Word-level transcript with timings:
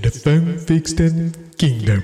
The 0.00 0.10
Fanfiction 0.10 1.30
Kingdom. 1.58 2.00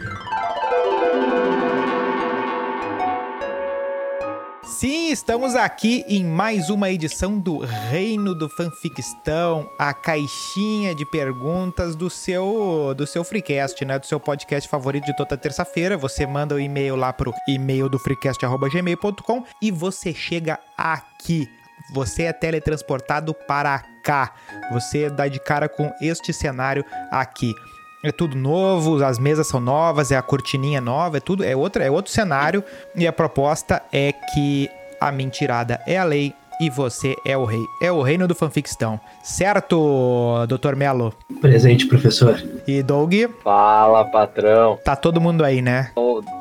Sim, 4.64 5.10
estamos 5.10 5.54
aqui 5.54 6.04
em 6.06 6.22
mais 6.22 6.68
uma 6.68 6.90
edição 6.90 7.38
do 7.38 7.58
Reino 7.58 8.34
do 8.34 8.50
Fanficstão, 8.50 9.70
a 9.78 9.94
caixinha 9.94 10.94
de 10.94 11.06
perguntas 11.06 11.96
do 11.96 12.10
seu 12.10 12.92
do 12.94 13.06
seu 13.06 13.24
Freecast, 13.24 13.82
né, 13.86 13.98
do 13.98 14.04
seu 14.04 14.20
podcast 14.20 14.68
favorito 14.68 15.06
de 15.06 15.16
toda 15.16 15.34
terça-feira. 15.34 15.96
Você 15.96 16.26
manda 16.26 16.54
o 16.54 16.60
e-mail 16.60 16.96
lá 16.96 17.14
pro 17.14 17.32
e-mail 17.48 17.88
do 17.88 17.98
freecast@gmail.com 17.98 19.44
e 19.62 19.70
você 19.70 20.12
chega 20.12 20.58
aqui. 20.76 21.48
Você 21.94 22.24
é 22.24 22.32
teletransportado 22.34 23.32
para 23.32 23.82
cá. 24.02 24.34
Você 24.72 25.08
dá 25.08 25.28
de 25.28 25.40
cara 25.40 25.68
com 25.68 25.90
este 26.02 26.32
cenário 26.32 26.84
aqui. 27.10 27.54
É 28.02 28.12
tudo 28.12 28.36
novo, 28.36 29.02
as 29.04 29.18
mesas 29.18 29.46
são 29.46 29.60
novas, 29.60 30.10
é 30.10 30.16
a 30.16 30.22
cortininha 30.22 30.80
nova, 30.80 31.16
é 31.16 31.20
tudo, 31.20 31.42
é 31.42 31.56
outro, 31.56 31.82
é 31.82 31.90
outro 31.90 32.12
cenário 32.12 32.62
e 32.94 33.06
a 33.06 33.12
proposta 33.12 33.82
é 33.92 34.12
que 34.12 34.70
a 35.00 35.10
mentirada 35.10 35.80
é 35.86 35.98
a 35.98 36.04
lei 36.04 36.34
e 36.60 36.70
você 36.70 37.14
é 37.26 37.36
o 37.36 37.44
rei. 37.44 37.62
É 37.82 37.92
o 37.92 38.02
reino 38.02 38.26
do 38.26 38.34
fanficstão. 38.34 38.98
Certo, 39.22 40.46
Dr. 40.46 40.74
Melo? 40.74 41.12
Presente, 41.40 41.86
professor. 41.86 42.42
E 42.66 42.82
Doug? 42.82 43.14
Fala, 43.42 44.04
patrão. 44.04 44.78
Tá 44.84 44.96
todo 44.96 45.20
mundo 45.20 45.44
aí, 45.44 45.60
né? 45.60 45.90
Todo. 45.94 46.35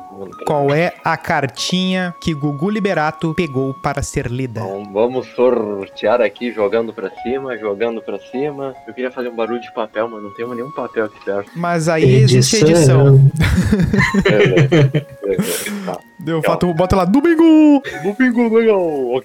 Qual 0.46 0.74
é 0.74 0.94
a 1.04 1.16
cartinha 1.16 2.14
que 2.20 2.34
Gugu 2.34 2.70
Liberato 2.70 3.34
pegou 3.34 3.74
para 3.74 4.02
ser 4.02 4.26
lida? 4.26 4.60
Então, 4.60 4.92
vamos 4.92 5.26
sortear 5.34 6.20
aqui, 6.20 6.52
jogando 6.52 6.92
pra 6.92 7.10
cima, 7.22 7.56
jogando 7.56 8.00
pra 8.02 8.18
cima. 8.18 8.74
Eu 8.86 8.94
queria 8.94 9.10
fazer 9.10 9.28
um 9.28 9.36
barulho 9.36 9.60
de 9.60 9.72
papel, 9.72 10.08
mas 10.08 10.22
não 10.22 10.30
tem 10.34 10.46
nenhum 10.48 10.70
papel 10.70 11.06
aqui 11.06 11.24
perto. 11.24 11.50
Mas 11.56 11.88
aí 11.88 12.22
existe 12.22 12.56
edição. 12.56 13.18
Beleza, 14.22 14.68
beleza, 15.22 15.84
tá. 15.84 15.98
Deu 16.20 16.42
fato, 16.42 16.72
bota 16.74 16.96
lá, 16.96 17.04
domingo! 17.04 17.82
Domingo, 18.02 18.56
legal. 18.56 19.22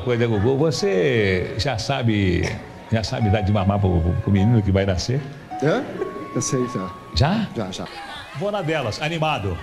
Uma 0.00 0.04
coisa, 0.04 0.26
Gugu. 0.26 0.56
Você 0.56 1.54
já 1.58 1.78
sabe, 1.78 2.42
já 2.90 3.04
sabe 3.04 3.28
dar 3.30 3.42
de 3.42 3.52
mamar 3.52 3.78
pro, 3.78 4.00
pro- 4.22 4.32
menino 4.32 4.62
que 4.62 4.72
vai 4.72 4.86
nascer? 4.86 5.20
Hã? 5.62 5.84
Eu 6.34 6.40
sei 6.40 6.60
já. 6.68 6.90
Já? 7.14 7.46
Já, 7.54 7.70
já. 7.70 7.84
Vou 8.38 8.50
na 8.50 8.62
delas, 8.62 9.00
animado. 9.02 9.56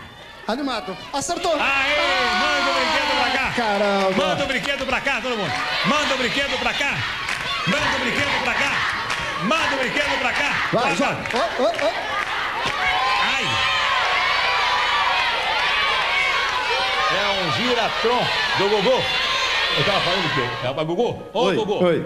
Animado. 0.47 0.95
Acertou! 1.11 1.53
Aê! 1.53 1.95
Manda 2.39 2.71
o 2.71 2.73
brinquedo 2.75 3.11
pra 3.21 3.31
cá! 3.39 3.51
Caramba! 3.55 4.25
Manda 4.27 4.43
o 4.43 4.47
brinquedo 4.47 4.85
pra 4.85 5.01
cá, 5.01 5.21
todo 5.21 5.37
mundo! 5.37 5.51
Manda 5.85 6.13
o 6.13 6.17
brinquedo 6.17 6.59
pra 6.59 6.73
cá! 6.73 6.93
Manda 7.67 7.95
o 7.97 7.99
brinquedo 7.99 8.43
pra 8.43 8.53
cá! 8.53 8.71
Manda 9.43 9.75
o 9.75 9.79
brinquedo 9.79 10.19
pra 10.19 10.31
cá! 10.31 10.69
Vai, 10.71 10.95
Vai. 10.95 11.17
Ó, 11.33 11.63
ó, 11.63 11.65
ó. 11.65 11.91
Ai! 13.35 13.43
É 17.17 17.41
um 17.41 17.51
giratron 17.53 18.23
do 18.57 18.69
Gugu. 18.69 19.03
Eu 19.77 19.83
tava 19.85 19.99
falando 20.01 20.25
o 20.25 20.33
quê? 20.33 20.67
É 20.67 20.73
pra 20.73 20.83
Gugu? 20.83 21.15
Ô, 21.33 21.39
Oi, 21.45 21.55
Gugu! 21.55 21.83
oi. 21.83 21.99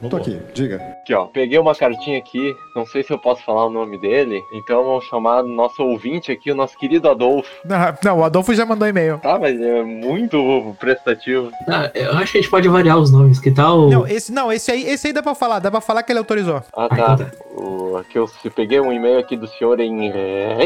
Gugu. 0.00 0.10
Tô 0.10 0.16
aqui, 0.16 0.40
diga. 0.52 0.76
Aqui, 1.00 1.14
ó. 1.14 1.26
Peguei 1.26 1.56
uma 1.60 1.76
cartinha 1.76 2.18
aqui. 2.18 2.52
Não 2.74 2.84
sei 2.84 3.04
se 3.04 3.12
eu 3.12 3.18
posso 3.20 3.40
falar 3.44 3.66
o 3.66 3.70
nome 3.70 3.96
dele. 4.00 4.42
Então 4.52 4.82
vamos 4.82 5.04
chamar 5.04 5.44
nosso 5.44 5.80
ouvinte 5.80 6.32
aqui, 6.32 6.50
o 6.50 6.56
nosso 6.56 6.76
querido 6.76 7.08
Adolfo. 7.08 7.48
Não, 7.64 7.78
não, 8.04 8.18
o 8.18 8.24
Adolfo 8.24 8.52
já 8.52 8.66
mandou 8.66 8.88
e-mail. 8.88 9.18
Tá, 9.18 9.38
mas 9.38 9.60
é 9.60 9.80
muito 9.84 10.74
prestativo. 10.80 11.52
Ah, 11.68 11.88
eu 11.94 12.12
acho 12.14 12.32
que 12.32 12.38
a 12.38 12.40
gente 12.40 12.50
pode 12.50 12.68
variar 12.68 12.98
os 12.98 13.12
nomes, 13.12 13.38
que 13.38 13.52
tal? 13.52 13.88
Não, 13.88 14.04
esse, 14.04 14.32
não, 14.32 14.52
esse 14.52 14.72
aí, 14.72 14.82
esse 14.88 15.06
aí 15.06 15.12
dá 15.12 15.22
pra 15.22 15.36
falar, 15.36 15.60
dá 15.60 15.70
pra 15.70 15.80
falar 15.80 16.02
que 16.02 16.10
ele 16.10 16.18
autorizou. 16.18 16.56
Ah, 16.76 16.86
Ah, 16.86 16.88
tá. 16.88 16.94
então 17.14 17.16
tá. 17.18 17.30
O, 17.62 17.96
aqui 17.98 18.18
eu 18.18 18.26
se- 18.26 18.50
peguei 18.50 18.80
um 18.80 18.92
e-mail 18.92 19.20
aqui 19.20 19.36
do 19.36 19.46
senhor 19.46 19.78
em. 19.78 20.10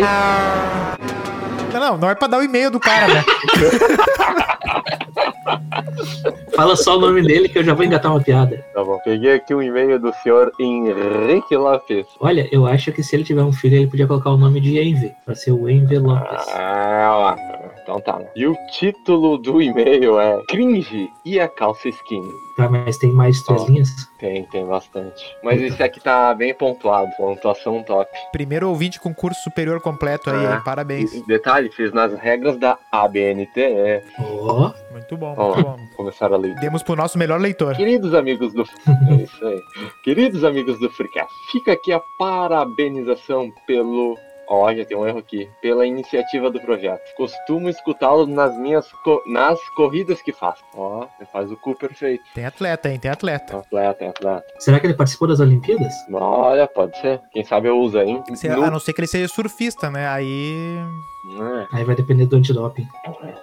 Não, 0.00 1.35
não, 1.78 1.96
não 1.96 2.10
é 2.10 2.14
pra 2.14 2.28
dar 2.28 2.38
o 2.38 2.42
e-mail 2.42 2.70
do 2.70 2.80
cara, 2.80 3.06
né? 3.08 3.24
Fala 6.54 6.74
só 6.76 6.96
o 6.96 7.00
nome 7.00 7.22
dele 7.22 7.48
que 7.48 7.58
eu 7.58 7.64
já 7.64 7.74
vou 7.74 7.84
engatar 7.84 8.10
uma 8.10 8.20
piada. 8.20 8.64
Tá 8.74 8.82
bom. 8.82 8.98
Peguei 9.04 9.34
aqui 9.34 9.54
um 9.54 9.62
e-mail 9.62 9.98
do 9.98 10.12
senhor 10.22 10.50
Henrique 10.58 11.56
Lopes. 11.56 12.06
Olha, 12.20 12.48
eu 12.50 12.66
acho 12.66 12.92
que 12.92 13.02
se 13.02 13.14
ele 13.14 13.24
tiver 13.24 13.42
um 13.42 13.52
filho, 13.52 13.76
ele 13.76 13.86
podia 13.86 14.06
colocar 14.06 14.30
o 14.30 14.36
nome 14.36 14.60
de 14.60 14.78
Envy, 14.78 15.14
pra 15.24 15.34
ser 15.34 15.52
o 15.52 15.68
Envy 15.68 15.98
Lopes. 15.98 16.46
Ah, 16.54 17.10
ó. 17.12 17.65
Então 17.86 18.00
tá. 18.00 18.18
né? 18.18 18.26
E 18.34 18.46
o 18.46 18.56
título 18.72 19.38
do 19.38 19.62
e-mail 19.62 20.18
é 20.18 20.42
Cringe 20.48 21.08
e 21.24 21.38
a 21.38 21.46
calça 21.48 21.88
skinny. 21.88 22.28
Tá, 22.56 22.68
mas 22.68 22.98
tem 22.98 23.12
mais 23.12 23.40
três 23.42 23.62
Ó. 23.62 23.66
linhas? 23.66 23.88
Tem, 24.18 24.44
tem 24.46 24.66
bastante. 24.66 25.24
Mas 25.44 25.60
esse 25.60 25.80
aqui 25.82 26.00
tá 26.00 26.34
bem 26.34 26.52
pontuado. 26.52 27.10
Pontuação 27.16 27.82
top. 27.82 28.10
Primeiro 28.32 28.68
ouvinte 28.68 28.98
com 28.98 29.14
curso 29.14 29.40
superior 29.42 29.80
completo 29.80 30.30
aí, 30.30 30.44
hein? 30.44 30.60
Parabéns. 30.64 31.14
E, 31.14 31.24
detalhe, 31.26 31.70
fiz 31.70 31.92
nas 31.92 32.12
regras 32.14 32.56
da 32.56 32.78
ABNTE. 32.90 34.02
Ó, 34.18 34.72
Muito 34.90 35.16
bom, 35.16 35.34
muito 35.36 35.62
bom. 35.62 35.76
Começaram 35.96 36.34
a 36.34 36.38
ler. 36.38 36.54
Demos 36.56 36.82
pro 36.82 36.96
nosso 36.96 37.18
melhor 37.18 37.38
leitor. 37.40 37.76
Queridos 37.76 38.14
amigos 38.14 38.52
do. 38.52 38.64
É 39.08 39.14
isso 39.22 39.46
aí. 39.46 39.60
Queridos 40.02 40.42
amigos 40.42 40.78
do 40.80 40.90
Freecast, 40.90 41.32
fica 41.52 41.72
aqui 41.72 41.92
a 41.92 42.00
parabenização 42.18 43.52
pelo. 43.66 44.16
Ó, 44.48 44.72
já 44.72 44.84
tem 44.84 44.96
um 44.96 45.06
erro 45.06 45.18
aqui. 45.18 45.48
Pela 45.60 45.86
iniciativa 45.86 46.50
do 46.50 46.60
projeto. 46.60 47.00
Costumo 47.16 47.68
escutá-lo 47.68 48.26
nas 48.26 48.56
minhas 48.56 48.86
co- 49.04 49.22
nas 49.26 49.58
corridas 49.70 50.22
que 50.22 50.32
faço. 50.32 50.62
Ó, 50.74 51.06
você 51.18 51.26
faz 51.32 51.50
o 51.50 51.56
cu 51.56 51.74
perfeito. 51.74 52.22
Tem 52.34 52.44
atleta, 52.46 52.88
hein? 52.88 52.98
Tem 52.98 53.10
atleta. 53.10 53.58
Atleta, 53.58 54.08
atleta. 54.08 54.44
será 54.58 54.78
que 54.78 54.86
ele 54.86 54.94
participou 54.94 55.26
das 55.28 55.40
Olimpíadas? 55.40 55.92
Olha, 56.12 56.66
pode 56.66 56.96
ser. 57.00 57.20
Quem 57.32 57.44
sabe 57.44 57.68
eu 57.68 57.78
uso 57.78 57.98
aí. 57.98 58.20
Se- 58.34 58.48
No, 58.48 58.64
A 58.64 58.70
não 58.70 58.78
ser 58.78 58.92
que 58.92 59.00
ele 59.00 59.08
seja 59.08 59.28
surfista, 59.28 59.90
né? 59.90 60.06
Aí. 60.08 60.76
É. 61.72 61.76
Aí 61.78 61.84
vai 61.84 61.96
depender 61.96 62.26
do 62.26 62.36
antidoping. 62.36 62.86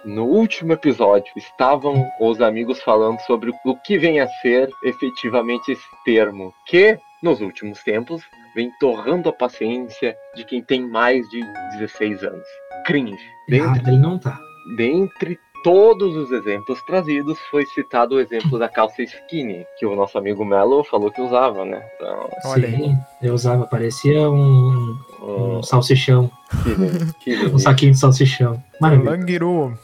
No 0.06 0.24
último 0.24 0.72
episódio, 0.72 1.30
estavam 1.36 2.06
os 2.18 2.40
amigos 2.40 2.80
falando 2.82 3.20
sobre 3.20 3.52
o 3.64 3.76
que 3.76 3.98
vem 3.98 4.20
a 4.20 4.26
ser 4.40 4.70
efetivamente 4.82 5.72
esse 5.72 5.82
termo, 6.04 6.52
que, 6.66 6.98
nos 7.22 7.40
últimos 7.42 7.82
tempos, 7.82 8.22
vem 8.54 8.70
torrando 8.78 9.28
a 9.28 9.32
paciência 9.32 10.16
de 10.34 10.44
quem 10.44 10.62
tem 10.62 10.86
mais 10.88 11.28
de 11.28 11.40
16 11.78 12.22
anos. 12.22 12.46
Cringe. 12.86 13.16
Dentre, 13.48 13.56
Errado, 13.66 13.88
ele 13.88 13.98
não 13.98 14.18
tá. 14.18 14.38
dentre 14.76 15.38
todos 15.64 16.14
os 16.14 16.30
exemplos 16.30 16.78
trazidos, 16.82 17.38
foi 17.50 17.64
citado 17.64 18.16
o 18.16 18.20
exemplo 18.20 18.58
da 18.58 18.68
calça 18.68 19.02
skinny, 19.02 19.64
que 19.78 19.86
o 19.86 19.96
nosso 19.96 20.18
amigo 20.18 20.44
Melo 20.44 20.84
falou 20.84 21.10
que 21.10 21.22
usava, 21.22 21.64
né? 21.64 21.82
Então, 21.96 22.28
Olha 22.44 22.68
aí. 22.68 22.76
Sim, 22.76 22.96
eu 23.22 23.32
usava, 23.32 23.66
parecia 23.66 24.28
um, 24.30 24.94
um, 25.22 25.56
um 25.56 25.62
salsichão, 25.62 26.30
que, 26.62 26.68
lindo, 26.74 27.14
que 27.18 27.36
um 27.48 27.58
saquinho 27.58 27.92
de 27.92 27.98
salsichão. 27.98 28.62
Maravilha. 28.78 29.10
Langiru. 29.12 29.78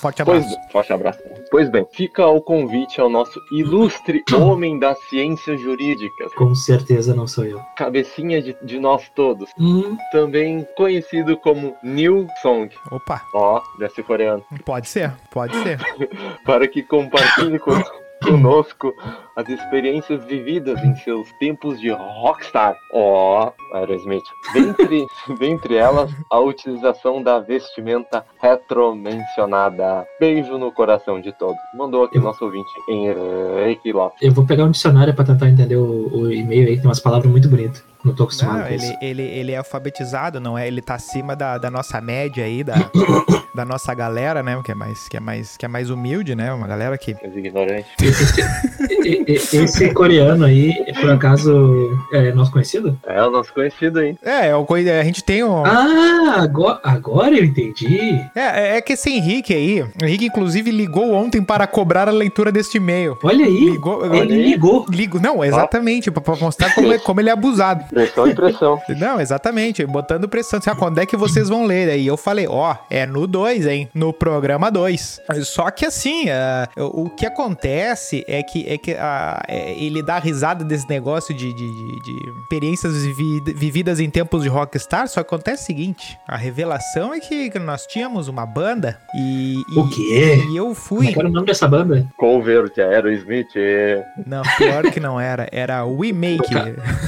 Forte 0.00 0.24
Pois, 0.24 0.46
abraço. 0.46 0.72
forte 0.72 0.92
abraço. 0.94 1.20
Pois 1.50 1.70
bem, 1.70 1.86
fica 1.92 2.26
o 2.26 2.42
convite 2.42 3.00
ao 3.00 3.08
nosso 3.08 3.40
ilustre 3.50 4.22
homem 4.34 4.78
das 4.78 4.98
ciências 5.08 5.58
jurídicas, 5.60 6.32
Com 6.34 6.54
certeza 6.54 7.14
não 7.14 7.26
sou 7.26 7.44
eu. 7.44 7.58
cabecinha 7.76 8.42
de, 8.42 8.54
de 8.62 8.78
nós 8.78 9.08
todos, 9.14 9.48
Hum, 9.58 9.96
também 10.12 10.66
conhecido 10.76 11.36
como 11.38 11.74
New 11.82 12.26
Song, 12.42 12.68
Opa, 12.90 13.22
ó, 13.34 13.60
deve 13.78 13.94
ser 13.94 14.02
coreano, 14.02 14.44
pode 14.64 14.88
ser, 14.88 15.12
pode 15.30 15.56
ser. 15.62 15.78
para 16.44 16.68
que 16.68 16.82
compartilhe 16.82 17.58
con- 17.58 17.82
conosco 18.28 18.94
as 19.36 19.48
experiências 19.48 20.24
vividas 20.24 20.82
em 20.82 20.94
seus 20.96 21.30
tempos 21.38 21.80
de 21.80 21.90
rockstar, 21.90 22.76
ó, 22.92 23.52
Aerosmith. 23.74 24.24
Dentre, 24.52 25.06
dentre 25.38 25.74
elas, 25.76 26.10
a 26.30 26.40
utilização 26.40 27.22
da 27.22 27.38
vestimenta 27.38 28.24
retromencionada. 28.40 30.06
Beijo 30.18 30.58
no 30.58 30.72
coração 30.72 31.20
de 31.20 31.32
todos. 31.32 31.56
Mandou 31.74 32.04
aqui 32.04 32.18
nosso 32.18 32.44
ouvinte, 32.44 32.70
Henrique 32.88 33.92
Lopes. 33.92 34.20
eu 34.22 34.32
vou 34.32 34.44
pegar 34.46 34.64
um 34.64 34.70
dicionário 34.70 35.14
pra 35.14 35.24
tentar 35.24 35.48
entender 35.48 35.76
o, 35.76 36.08
o 36.12 36.32
e-mail 36.32 36.68
aí, 36.68 36.74
que 36.74 36.80
tem 36.80 36.88
umas 36.88 37.00
palavras 37.00 37.30
muito 37.30 37.48
bonitas. 37.48 37.87
Não 38.04 38.14
tô 38.14 38.24
acostumado 38.24 38.58
Não, 38.60 38.66
com 38.68 38.74
isso. 38.74 38.86
ele, 39.00 39.22
ele, 39.22 39.22
ele 39.22 39.52
é 39.52 39.56
alfabetizado, 39.56 40.40
não 40.40 40.56
é? 40.56 40.66
Ele 40.66 40.80
tá 40.80 40.94
acima 40.94 41.34
da, 41.34 41.58
da 41.58 41.70
nossa 41.70 42.00
média 42.00 42.44
aí, 42.44 42.62
da, 42.62 42.74
da 43.54 43.64
nossa 43.64 43.92
galera, 43.94 44.42
né? 44.42 44.60
Que 44.64 44.72
é, 44.72 44.74
mais, 44.74 45.08
que, 45.08 45.16
é 45.16 45.20
mais, 45.20 45.56
que 45.56 45.64
é 45.64 45.68
mais 45.68 45.90
humilde, 45.90 46.34
né? 46.34 46.52
Uma 46.52 46.66
galera 46.66 46.96
que. 46.96 47.12
Os 47.26 47.36
ignorantes. 47.36 47.88
E- 49.08 49.24
e- 49.26 49.32
Esse 49.32 49.92
coreano 49.94 50.44
aí, 50.44 50.72
por 51.00 51.10
acaso, 51.10 51.98
é 52.12 52.30
nosso 52.32 52.50
conhecido? 52.52 52.98
É 53.06 53.22
o 53.24 53.30
nosso 53.30 53.52
conhecido, 53.54 54.02
hein? 54.02 54.18
É, 54.22 54.48
é 54.48 54.54
o 54.56 54.64
coi- 54.64 54.88
a 54.88 55.02
gente 55.02 55.22
tem 55.24 55.42
um. 55.42 55.64
Ah, 55.64 56.36
agora, 56.38 56.78
agora 56.82 57.34
eu 57.36 57.44
entendi. 57.44 58.20
É, 58.34 58.40
é- 58.40 58.76
é 58.76 58.80
que 58.82 58.92
esse 58.94 59.08
Henrique 59.10 59.54
aí, 59.54 59.82
o 59.82 60.04
Henrique 60.04 60.26
inclusive 60.26 60.70
ligou 60.70 61.12
ontem 61.14 61.42
para 61.42 61.66
cobrar 61.66 62.08
a 62.08 62.12
leitura 62.12 62.52
deste 62.52 62.76
e-mail. 62.76 63.16
Olha 63.22 63.46
aí. 63.46 63.70
Ligou, 63.70 64.14
Ele 64.14 64.42
ligou. 64.50 64.84
Ligo, 64.90 65.18
não, 65.20 65.42
exatamente, 65.44 66.10
pra, 66.10 66.20
pra 66.20 66.36
mostrar 66.36 66.74
como, 66.74 66.92
é- 66.92 66.98
como 66.98 67.20
ele 67.20 67.30
é 67.30 67.32
abusado. 67.32 67.84
Pressão 67.88 68.26
e 68.28 68.34
pressão. 68.34 68.80
Não, 68.98 69.20
exatamente, 69.20 69.84
botando 69.86 70.28
pressão. 70.28 70.58
Assim, 70.58 70.70
ah, 70.70 70.74
quando 70.74 70.98
é 70.98 71.06
que 71.06 71.16
vocês 71.16 71.48
vão 71.48 71.64
ler? 71.64 71.88
Aí 71.90 72.06
eu 72.06 72.16
falei, 72.16 72.46
ó, 72.48 72.76
é 72.90 73.06
no 73.06 73.26
2, 73.26 73.66
hein? 73.66 73.88
No 73.94 74.12
programa 74.12 74.70
2. 74.70 75.20
Só 75.44 75.70
que 75.70 75.86
assim, 75.86 76.28
ah, 76.30 76.68
o 76.76 77.08
que 77.10 77.24
acontece 77.26 78.24
é 78.28 78.42
que, 78.42 78.66
é 78.68 78.76
que 78.78 78.92
é, 78.92 79.74
ele 79.76 80.02
dá 80.02 80.18
risada 80.18 80.64
desse 80.64 80.88
negócio 80.88 81.34
de, 81.34 81.52
de, 81.52 81.72
de- 81.72 81.98
de 82.02 82.30
experiências 82.42 82.94
vivi- 83.04 83.52
vividas 83.54 84.00
em 84.00 84.10
tempos 84.10 84.42
de 84.42 84.48
rockstar. 84.48 85.08
Só 85.08 85.22
que 85.22 85.34
acontece 85.34 85.62
o 85.62 85.66
seguinte: 85.66 86.18
a 86.26 86.36
revelação 86.36 87.12
é 87.14 87.20
que 87.20 87.58
nós 87.58 87.86
tínhamos 87.86 88.28
uma 88.28 88.44
banda 88.44 88.98
e. 89.14 89.62
e 89.74 89.78
O 89.78 89.88
quê? 89.88 90.42
E 90.52 90.56
eu 90.56 90.74
fui. 90.74 91.08
é 91.08 91.12
que 91.12 91.18
era 91.18 91.28
o 91.28 91.32
nome 91.32 91.46
dessa 91.46 91.66
banda? 91.68 92.06
Cover 92.18 92.70
de 92.72 92.80
Aerosmith. 92.82 93.48
é. 93.56 94.04
Não, 94.26 94.42
pior 94.56 94.82
que 94.90 95.00
não 95.00 95.20
era. 95.20 95.48
Era 95.52 95.84
We 95.86 96.12
Make. 96.12 96.48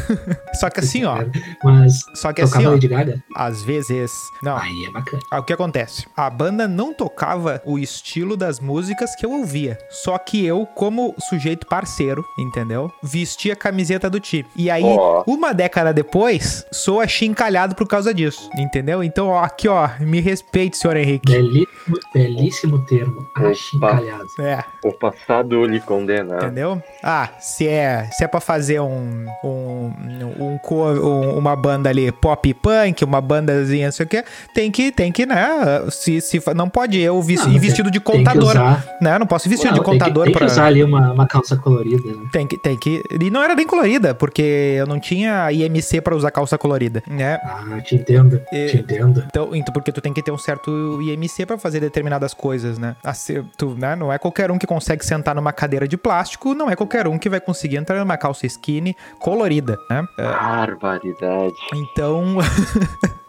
Só 0.55 0.70
que 0.71 0.81
assim, 0.81 1.05
ó. 1.05 1.19
Mas 1.63 2.05
Só 2.15 2.33
que 2.33 2.41
assim, 2.43 2.67
ó. 2.67 2.71
Lady 2.73 2.89
Gaga? 2.89 3.23
Às 3.35 3.63
vezes. 3.63 4.13
Não. 4.43 4.57
Aí 4.57 4.85
é 4.87 4.91
bacana. 4.91 5.23
O 5.33 5.43
que 5.43 5.53
acontece? 5.53 6.07
A 6.17 6.29
banda 6.31 6.67
não 6.69 6.93
tocava 6.95 7.61
o 7.65 7.79
estilo 7.79 8.37
das 8.37 8.61
músicas 8.61 9.15
que 9.17 9.25
eu 9.27 9.33
ouvia. 9.33 9.79
Só 9.91 10.17
que 10.19 10.45
eu, 10.45 10.67
como 10.67 11.15
sujeito 11.29 11.67
parceiro, 11.67 12.25
entendeu? 12.39 12.91
Vestia 13.03 13.53
a 13.53 13.57
camiseta 13.57 14.09
do 14.09 14.21
time. 14.21 14.47
E 14.57 14.71
aí, 14.71 14.83
Ó. 14.85 15.25
uma 15.27 15.53
década 15.53 15.93
depois, 15.93 16.65
sou 16.73 17.01
achincalhado 17.01 17.75
por 17.75 17.87
causa 17.87 18.13
disso. 18.15 18.49
Entendeu? 18.59 19.03
Então, 19.03 19.29
ó, 19.29 19.43
aqui, 19.43 19.69
ó, 19.69 19.89
me 20.01 20.21
respeite, 20.21 20.77
senhor 20.77 20.97
Henrique. 20.97 21.31
Belíssimo, 21.33 21.97
belíssimo 22.15 22.87
termo. 22.87 23.27
Achincalhado. 23.37 24.27
É, 24.41 24.65
O 24.85 24.93
passado 24.93 25.65
lhe 25.65 25.81
condena. 25.81 26.37
entendeu? 26.37 26.83
Ah, 27.03 27.29
se 27.41 27.67
é, 27.67 28.09
se 28.13 28.25
é 28.25 28.29
pra 28.29 28.41
fazer 28.41 28.81
um, 28.81 29.27
um, 29.45 29.93
um, 30.39 30.59
um- 30.69 31.39
uma 31.39 31.55
banda 31.57 31.89
ali 31.89 32.11
pop 32.13 32.53
punk, 32.55 33.05
uma 33.05 33.21
bandazinha, 33.21 33.87
não 33.87 33.93
sei 33.93 34.07
o 34.07 34.09
que, 34.09 34.25
tem 34.55 34.71
que, 34.71 34.91
tem 34.93 35.11
que, 35.13 35.27
né? 35.27 35.49
Se, 35.91 36.21
se, 36.21 36.41
não 36.55 36.69
pode 36.69 36.99
eu 36.99 37.19
ir 37.29 37.59
vestido 37.59 37.91
de 37.91 38.01
tem 38.01 38.13
que 38.19 38.19
contador, 38.25 38.51
usar- 38.51 38.85
né? 39.01 39.19
Não 39.19 39.27
posso 39.27 39.49
ir 39.49 39.51
vestido 39.51 39.69
Não, 39.73 39.79
de 39.79 39.85
tem 39.85 39.93
que- 39.93 39.99
contador 39.99 40.25
tem 40.25 40.33
que, 40.33 40.39
pra. 40.39 40.47
usar 40.47 40.67
ali 40.67 40.83
uma, 40.85 41.13
uma 41.13 41.27
calça 41.27 41.57
colorida, 41.57 42.09
né? 42.11 42.29
Tem 42.33 42.47
que, 42.47 42.57
tem 42.59 42.77
que. 42.77 43.03
E 43.21 43.31
não 43.31 43.43
era 43.43 43.55
nem 43.55 43.67
colorida, 43.67 44.15
porque 44.15 44.77
eu 44.79 44.87
não 44.87 44.99
tinha 45.01 45.51
IMC 45.53 46.01
pra 46.01 46.15
usar 46.15 46.31
calça 46.31 46.57
colorida, 46.59 47.03
né? 47.09 47.39
Ah, 47.43 47.81
te 47.85 47.95
entendo, 47.97 48.41
E- 48.53 48.67
te 48.67 48.77
entendo. 48.79 49.25
Então, 49.27 49.55
então, 49.55 49.73
porque 49.73 49.93
tu 49.93 50.01
tem 50.01 50.13
que 50.13 50.23
ter 50.23 50.31
um 50.31 50.39
certo 50.39 51.01
IMC 51.03 51.47
pra 51.47 51.59
fazer 51.59 51.81
determinadas 51.81 52.35
coisas, 52.35 52.79
né? 52.79 52.97
Assim, 53.05 53.45
tu, 53.57 53.75
né? 53.79 53.95
Não 53.97 54.13
é 54.13 54.19
qualquer 54.19 54.51
um 54.51 54.59
que 54.59 54.67
consegue 54.67 55.05
sentar 55.05 55.35
numa 55.35 55.53
cadeira 55.53 55.87
de 55.89 55.97
plástico, 55.97 56.55
não 56.55 56.71
é 56.71 56.77
qualquer 56.77 57.07
um 57.07 57.19
que 57.19 57.29
vai 57.29 57.41
conseguir 57.41 57.77
entrar 57.77 57.99
numa 57.99 58.17
calça 58.17 58.47
skinny 58.47 58.95
colorida, 59.19 59.77
né? 59.91 60.05
É, 60.19 60.25
Barbaridade. 60.51 61.57
então. 61.75 62.37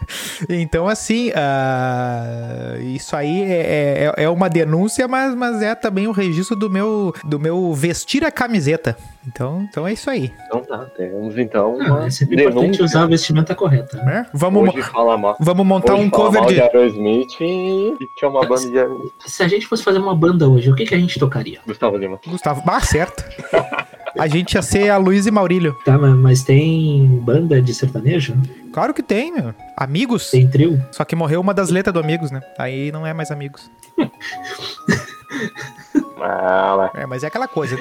Então, 0.49 0.89
assim, 0.89 1.31
ah, 1.35 2.75
isso 2.81 3.15
aí 3.15 3.43
é, 3.43 4.11
é, 4.17 4.23
é 4.23 4.29
uma 4.29 4.49
denúncia, 4.49 5.07
mas, 5.07 5.33
mas 5.35 5.61
é 5.61 5.73
também 5.73 6.05
o 6.05 6.11
registro 6.11 6.53
do 6.53 6.69
meu, 6.69 7.13
do 7.23 7.39
meu 7.39 7.73
vestir 7.73 8.25
a 8.25 8.29
camiseta. 8.31 8.97
Então, 9.25 9.65
então 9.69 9.87
é 9.87 9.93
isso 9.93 10.09
aí. 10.09 10.33
Então 10.47 10.63
tá, 10.65 10.79
temos 10.97 11.37
então 11.37 11.77
Ah, 11.79 11.85
uma 11.93 12.05
é 12.07 12.09
sempre 12.09 12.35
importante 12.41 12.61
denúncia. 12.63 12.83
usar 12.83 13.03
a 13.03 13.05
vestimenta 13.05 13.55
correta. 13.55 14.03
né? 14.03 14.25
Vamos, 14.33 14.67
Hoje 14.73 14.81
fala 14.81 15.17
mal. 15.17 15.37
vamos 15.39 15.65
montar 15.65 15.93
Hoje 15.93 16.03
um 16.03 16.09
cover 16.09 16.45
de. 16.45 16.55
de 16.55 16.61
Aerosmith 16.61 17.39
e 17.39 17.93
e 18.01 18.07
tinha 18.17 18.29
uma 18.29 18.41
banda 18.45 18.69
de 18.69 18.77
Aerosmith. 18.77 19.13
Se 19.25 19.43
a 19.43 19.47
gente 19.47 19.65
fosse 19.65 19.81
fazer 19.83 19.99
uma 19.99 20.15
banda 20.15 20.49
hoje, 20.49 20.69
o 20.71 20.75
que, 20.75 20.83
que 20.83 20.95
a 20.95 20.99
gente 20.99 21.17
tocaria? 21.17 21.59
Gustavo 21.65 21.95
Lima. 21.95 22.19
Gustavo. 22.27 22.61
Ah, 22.67 22.81
certo. 22.81 23.23
A 24.17 24.27
gente 24.27 24.53
ia 24.53 24.61
ser 24.61 24.89
a 24.89 24.97
Luiz 24.97 25.25
e 25.25 25.31
Maurílio. 25.31 25.75
Tá, 25.85 25.97
mas, 25.97 26.43
tem 26.43 27.05
banda 27.23 27.61
de 27.61 27.73
sertanejo? 27.73 28.35
Claro 28.71 28.93
que 28.93 29.03
tem, 29.03 29.31
meu. 29.33 29.53
Amigos. 29.75 30.31
Tem 30.31 30.47
trio? 30.47 30.83
Só 30.91 31.03
que 31.03 31.15
morreu 31.15 31.41
uma 31.41 31.53
das 31.53 31.69
letras 31.69 31.93
do 31.93 31.99
Amigos, 31.99 32.31
né? 32.31 32.41
Aí 32.57 32.91
não 32.91 33.05
é 33.05 33.13
mais 33.13 33.31
Amigos. 33.31 33.69
Ah, 36.21 36.91
É, 36.93 37.05
mas 37.05 37.23
é 37.23 37.27
aquela 37.27 37.47
coisa, 37.47 37.77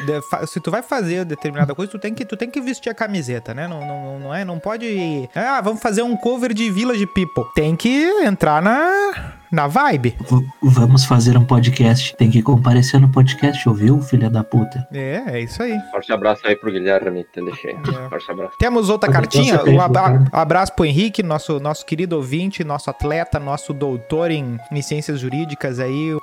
se 0.46 0.60
tu 0.60 0.70
vai 0.70 0.82
fazer 0.82 1.24
determinada 1.24 1.74
coisa, 1.74 1.90
tu 1.90 1.98
tem 1.98 2.14
que, 2.14 2.24
tu 2.24 2.36
tem 2.36 2.50
que 2.50 2.60
vestir 2.60 2.90
a 2.90 2.94
camiseta, 2.94 3.52
né? 3.54 3.66
Não, 3.68 3.80
não, 3.86 4.18
não 4.20 4.34
é, 4.34 4.44
não 4.44 4.58
pode. 4.58 5.28
Ah, 5.34 5.60
vamos 5.60 5.80
fazer 5.80 6.02
um 6.02 6.16
cover 6.16 6.52
de 6.54 6.70
Village 6.70 7.06
People. 7.06 7.44
Tem 7.54 7.76
que 7.76 8.04
entrar 8.22 8.60
na, 8.62 9.34
na 9.50 9.66
vibe. 9.66 10.16
V- 10.20 10.46
vamos 10.62 11.04
fazer 11.04 11.36
um 11.36 11.44
podcast. 11.44 12.16
Tem 12.16 12.30
que 12.30 12.42
comparecer 12.42 13.00
no 13.00 13.08
podcast, 13.08 13.68
ouviu, 13.68 14.00
filha 14.00 14.30
da 14.30 14.42
puta? 14.44 14.86
É, 14.92 15.22
é 15.26 15.40
isso 15.40 15.62
aí. 15.62 15.78
forte 15.90 16.12
abraço 16.12 16.46
aí 16.46 16.56
pro 16.56 16.70
Guilherme 16.70 17.24
Telechê. 17.24 17.70
É. 17.70 18.08
Forte 18.08 18.30
abraço. 18.30 18.56
Temos 18.58 18.88
outra 18.88 19.10
cartinha. 19.10 19.60
Um 19.64 19.80
abra- 19.80 20.24
abraço 20.32 20.72
pro 20.74 20.84
Henrique, 20.84 21.22
nosso, 21.22 21.60
nosso 21.60 21.84
querido 21.84 22.16
ouvinte, 22.16 22.64
nosso 22.64 22.88
atleta, 22.90 23.38
nosso 23.38 23.72
doutor 23.72 24.30
em, 24.30 24.58
em 24.72 24.82
ciências 24.82 25.20
jurídicas 25.20 25.78
aí. 25.78 26.16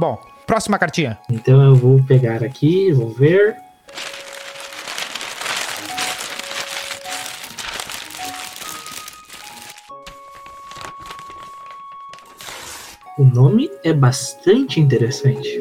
Bom, 0.00 0.18
próxima 0.48 0.78
cartinha. 0.78 1.18
Então 1.30 1.62
eu 1.62 1.76
vou 1.76 2.02
pegar 2.02 2.42
aqui, 2.42 2.90
vou 2.90 3.10
ver. 3.10 3.54
O 13.18 13.24
nome 13.24 13.68
é 13.84 13.92
bastante 13.92 14.80
interessante. 14.80 15.60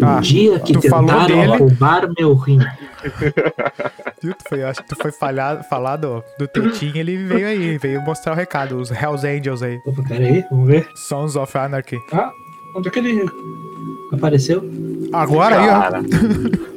Ah, 0.00 0.20
dia 0.20 0.60
que 0.60 0.78
tentaram 0.78 1.58
roubar 1.58 2.08
meu 2.16 2.34
rim. 2.34 2.58
Viu? 4.22 4.34
Tu 4.34 4.48
foi, 4.48 4.62
acho 4.62 4.82
que 4.82 4.88
tu 4.88 4.96
foi 4.96 5.12
falhar, 5.12 5.66
falar 5.68 5.96
do, 5.96 6.22
Tetinho, 6.52 6.96
ele 6.96 7.16
veio 7.16 7.46
aí, 7.46 7.78
veio 7.78 8.00
mostrar 8.02 8.32
o 8.32 8.36
recado, 8.36 8.78
os 8.78 8.90
Hells 8.90 9.26
Angels 9.26 9.62
aí. 9.62 9.78
Opa, 9.84 10.02
peraí, 10.08 10.44
vamos 10.50 10.68
ver. 10.68 10.88
Sons 10.94 11.36
of 11.36 11.56
Anarchy. 11.58 11.98
Ah, 12.12 12.30
onde 12.74 12.88
é 12.88 12.90
que 12.90 12.98
ele 12.98 13.26
apareceu? 14.12 14.62
Agora 15.12 15.60
aí, 15.60 15.68
ó. 15.68 16.64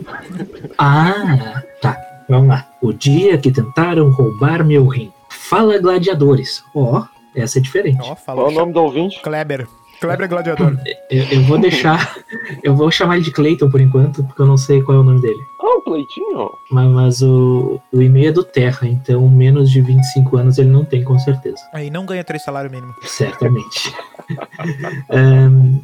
Ah, 0.77 1.63
tá. 1.81 1.97
Vamos 2.29 2.49
lá. 2.49 2.67
O 2.81 2.93
dia 2.93 3.37
que 3.37 3.51
tentaram 3.51 4.11
roubar 4.11 4.63
meu 4.63 4.85
rim. 4.85 5.11
Fala 5.29 5.79
gladiadores. 5.79 6.63
Ó, 6.75 7.03
essa 7.35 7.57
é 7.57 7.61
diferente. 7.61 7.99
Ó, 8.01 8.15
qual 8.15 8.47
é 8.47 8.49
o 8.49 8.51
nome 8.51 8.73
do 8.73 8.81
ouvinte? 8.81 9.21
Kleber. 9.21 9.67
Kleber 9.99 10.29
Gladiador. 10.29 10.77
Eu, 11.09 11.23
eu 11.25 11.41
vou 11.43 11.57
deixar. 11.57 12.17
eu 12.63 12.75
vou 12.75 12.91
chamar 12.91 13.15
ele 13.15 13.25
de 13.25 13.31
Clayton 13.31 13.69
por 13.69 13.81
enquanto, 13.81 14.23
porque 14.23 14.41
eu 14.41 14.45
não 14.45 14.57
sei 14.57 14.81
qual 14.81 14.97
é 14.97 15.01
o 15.01 15.03
nome 15.03 15.21
dele. 15.21 15.39
Ah, 15.59 15.77
o 15.77 15.81
Pleitinho. 15.81 16.51
Mas, 16.71 16.87
mas 16.89 17.21
o, 17.21 17.81
o 17.91 18.01
e-mail 18.01 18.29
é 18.29 18.31
do 18.31 18.43
Terra, 18.43 18.87
então 18.87 19.27
menos 19.27 19.71
de 19.71 19.81
25 19.81 20.37
anos 20.37 20.57
ele 20.57 20.69
não 20.69 20.85
tem, 20.85 21.03
com 21.03 21.17
certeza. 21.17 21.61
Aí 21.73 21.89
não 21.89 22.05
ganha 22.05 22.23
três 22.23 22.43
salário 22.43 22.69
mínimo. 22.69 22.93
Certamente. 23.03 23.93
Ahn, 25.09 25.79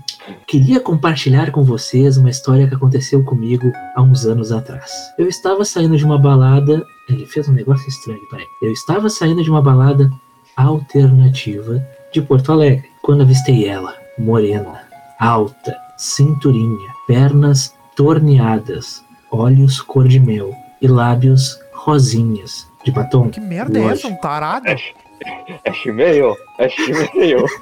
queria 0.47 0.79
compartilhar 0.79 1.51
com 1.51 1.63
vocês 1.63 2.17
uma 2.17 2.29
história 2.29 2.67
que 2.67 2.75
aconteceu 2.75 3.23
comigo 3.23 3.71
há 3.95 4.01
uns 4.01 4.25
anos 4.25 4.51
atrás. 4.51 4.91
Eu 5.17 5.27
estava 5.27 5.65
saindo 5.65 5.97
de 5.97 6.05
uma 6.05 6.17
balada. 6.19 6.85
Ele 7.09 7.25
fez 7.25 7.49
um 7.49 7.53
negócio 7.53 7.87
estranho, 7.87 8.21
peraí. 8.29 8.45
Eu 8.61 8.71
estava 8.71 9.09
saindo 9.09 9.43
de 9.43 9.49
uma 9.49 9.61
balada 9.61 10.09
alternativa 10.55 11.83
de 12.13 12.21
Porto 12.21 12.51
Alegre 12.51 12.87
quando 13.01 13.21
avistei 13.21 13.67
ela, 13.67 13.95
morena, 14.17 14.81
alta, 15.19 15.75
cinturinha, 15.97 16.89
pernas 17.07 17.73
torneadas, 17.95 19.03
olhos 19.31 19.81
cor 19.81 20.07
de 20.07 20.19
mel 20.19 20.53
e 20.81 20.87
lábios 20.87 21.59
rosinhas 21.73 22.67
de 22.83 22.91
batom. 22.91 23.29
Que 23.29 23.39
merda 23.39 23.79
é 23.79 23.83
essa? 23.85 24.07
Um 24.07 24.15
tarado? 24.15 24.67
É 24.67 25.73
Shimeio? 25.73 26.35
É 26.59 26.67
Shimeio. 26.69 27.45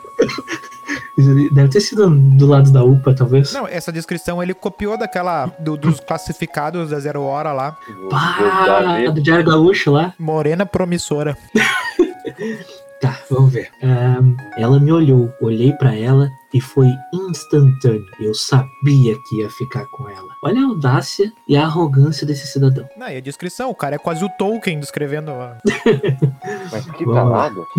Deve 1.54 1.70
ter 1.70 1.82
sido 1.82 2.10
do 2.10 2.48
lado 2.48 2.72
da 2.72 2.84
UPA, 2.84 3.14
talvez. 3.14 3.54
Não, 3.54 3.68
essa 3.68 3.92
descrição 3.92 4.42
ele 4.42 4.54
copiou 4.54 4.98
daquela 4.98 5.46
do- 5.60 5.78
dos 5.78 6.00
classificados 6.00 6.90
da 6.90 7.00
Zero 7.00 7.22
Hora 7.22 7.52
lá. 7.54 7.78
Pá, 8.10 8.98
do 9.12 9.22
Diário 9.22 9.46
Gaúcho 9.46 9.92
lá. 9.92 10.14
Morena 10.18 10.66
promissora. 10.66 11.38
Tá, 13.02 13.20
vamos 13.32 13.52
ver. 13.52 13.70
Ahn, 13.82 14.36
ela 14.58 14.80
me 14.80 14.92
olhou, 14.92 15.34
olhei 15.42 15.74
pra 15.74 15.96
ela 15.96 16.30
e 16.54 16.62
foi 16.62 16.88
instantâneo. 17.12 18.06
Eu 18.20 18.34
sabia 18.36 19.16
que 19.28 19.42
ia 19.42 19.50
ficar 19.50 19.86
com 19.88 20.08
ela. 20.08 20.30
Olha 20.44 20.62
a 20.62 20.66
audácia 20.66 21.34
e 21.48 21.58
a 21.58 21.64
arrogância 21.64 22.28
desse 22.28 22.46
cidadão. 22.46 22.88
Não, 22.96 23.08
e 23.10 23.18
a 23.18 23.22
descrição, 23.22 23.72
o 23.72 23.76
cara 23.76 23.96
é 23.96 24.00
quase 24.00 24.24
o 24.24 24.30
Tolkien 24.38 24.80
descrevendo. 24.80 25.32
ó. 25.32 25.54
Mas 26.72 26.86
que 26.92 27.06
danado. 27.06 27.66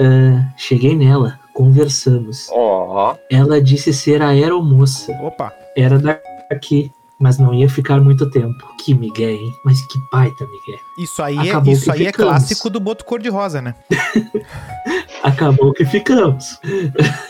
Ah, 0.00 0.52
cheguei 0.56 0.96
nela, 0.96 1.38
conversamos. 1.54 2.48
Ó, 2.50 3.16
Ela 3.30 3.60
disse 3.60 3.92
ser 3.92 4.22
a 4.22 4.28
aeromoça. 4.28 5.12
Opa. 5.22 5.52
Era 5.76 5.98
daqui. 5.98 6.90
Mas 7.18 7.38
não 7.38 7.52
ia 7.52 7.68
ficar 7.68 8.00
muito 8.00 8.30
tempo. 8.30 8.74
Que 8.78 8.94
migué, 8.94 9.32
hein? 9.32 9.52
Mas 9.64 9.84
que 9.86 9.98
baita 10.10 10.46
migué. 10.46 10.80
Isso 10.96 11.22
aí, 11.22 11.36
é, 11.36 11.50
Acabou 11.50 11.72
isso 11.72 11.84
que 11.84 11.90
aí 11.90 12.02
é 12.06 12.06
ficamos. 12.12 12.30
clássico 12.30 12.70
do 12.70 12.78
boto 12.80 13.04
cor-de-rosa, 13.04 13.60
né? 13.60 13.74
Acabou 15.22 15.72
que 15.72 15.84
ficamos. 15.84 16.58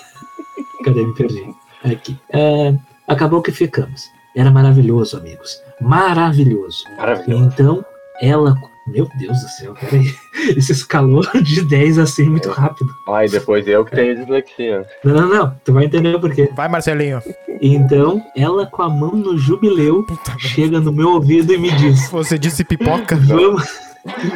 Cadê? 0.84 1.06
Me 1.06 1.14
perdi. 1.14 1.54
Aqui. 1.84 2.18
É, 2.30 2.74
acabou 3.06 3.40
que 3.42 3.50
ficamos. 3.52 4.10
Era 4.36 4.50
maravilhoso, 4.50 5.16
amigos. 5.16 5.58
Maravilhoso. 5.80 6.84
Maravilhoso. 6.96 7.44
Então, 7.44 7.84
ela. 8.20 8.54
Meu 8.88 9.08
Deus 9.18 9.40
do 9.40 9.48
céu, 9.48 9.74
peraí. 9.74 10.14
Isso 10.56 10.72
escalou 10.72 11.22
de 11.42 11.62
10 11.62 11.98
assim 11.98 12.28
muito 12.28 12.50
rápido. 12.50 12.94
Ah, 13.06 13.24
e 13.24 13.28
depois 13.28 13.66
eu 13.66 13.84
que 13.84 13.94
tenho 13.94 14.16
dislexia. 14.16 14.86
Não, 15.04 15.14
não, 15.14 15.28
não. 15.28 15.60
Tu 15.64 15.72
vai 15.72 15.84
entender 15.84 16.14
o 16.14 16.20
porquê. 16.20 16.50
Vai, 16.54 16.68
Marcelinho. 16.68 17.22
Então, 17.60 18.22
ela 18.36 18.66
com 18.66 18.82
a 18.82 18.88
mão 18.88 19.12
no 19.12 19.36
jubileu 19.36 20.06
chega 20.38 20.80
no 20.80 20.92
meu 20.92 21.10
ouvido 21.10 21.52
e 21.52 21.58
me 21.58 21.70
diz: 21.72 22.08
Você 22.10 22.38
disse 22.38 22.64
pipoca? 22.64 23.16
Vamos, 23.16 23.68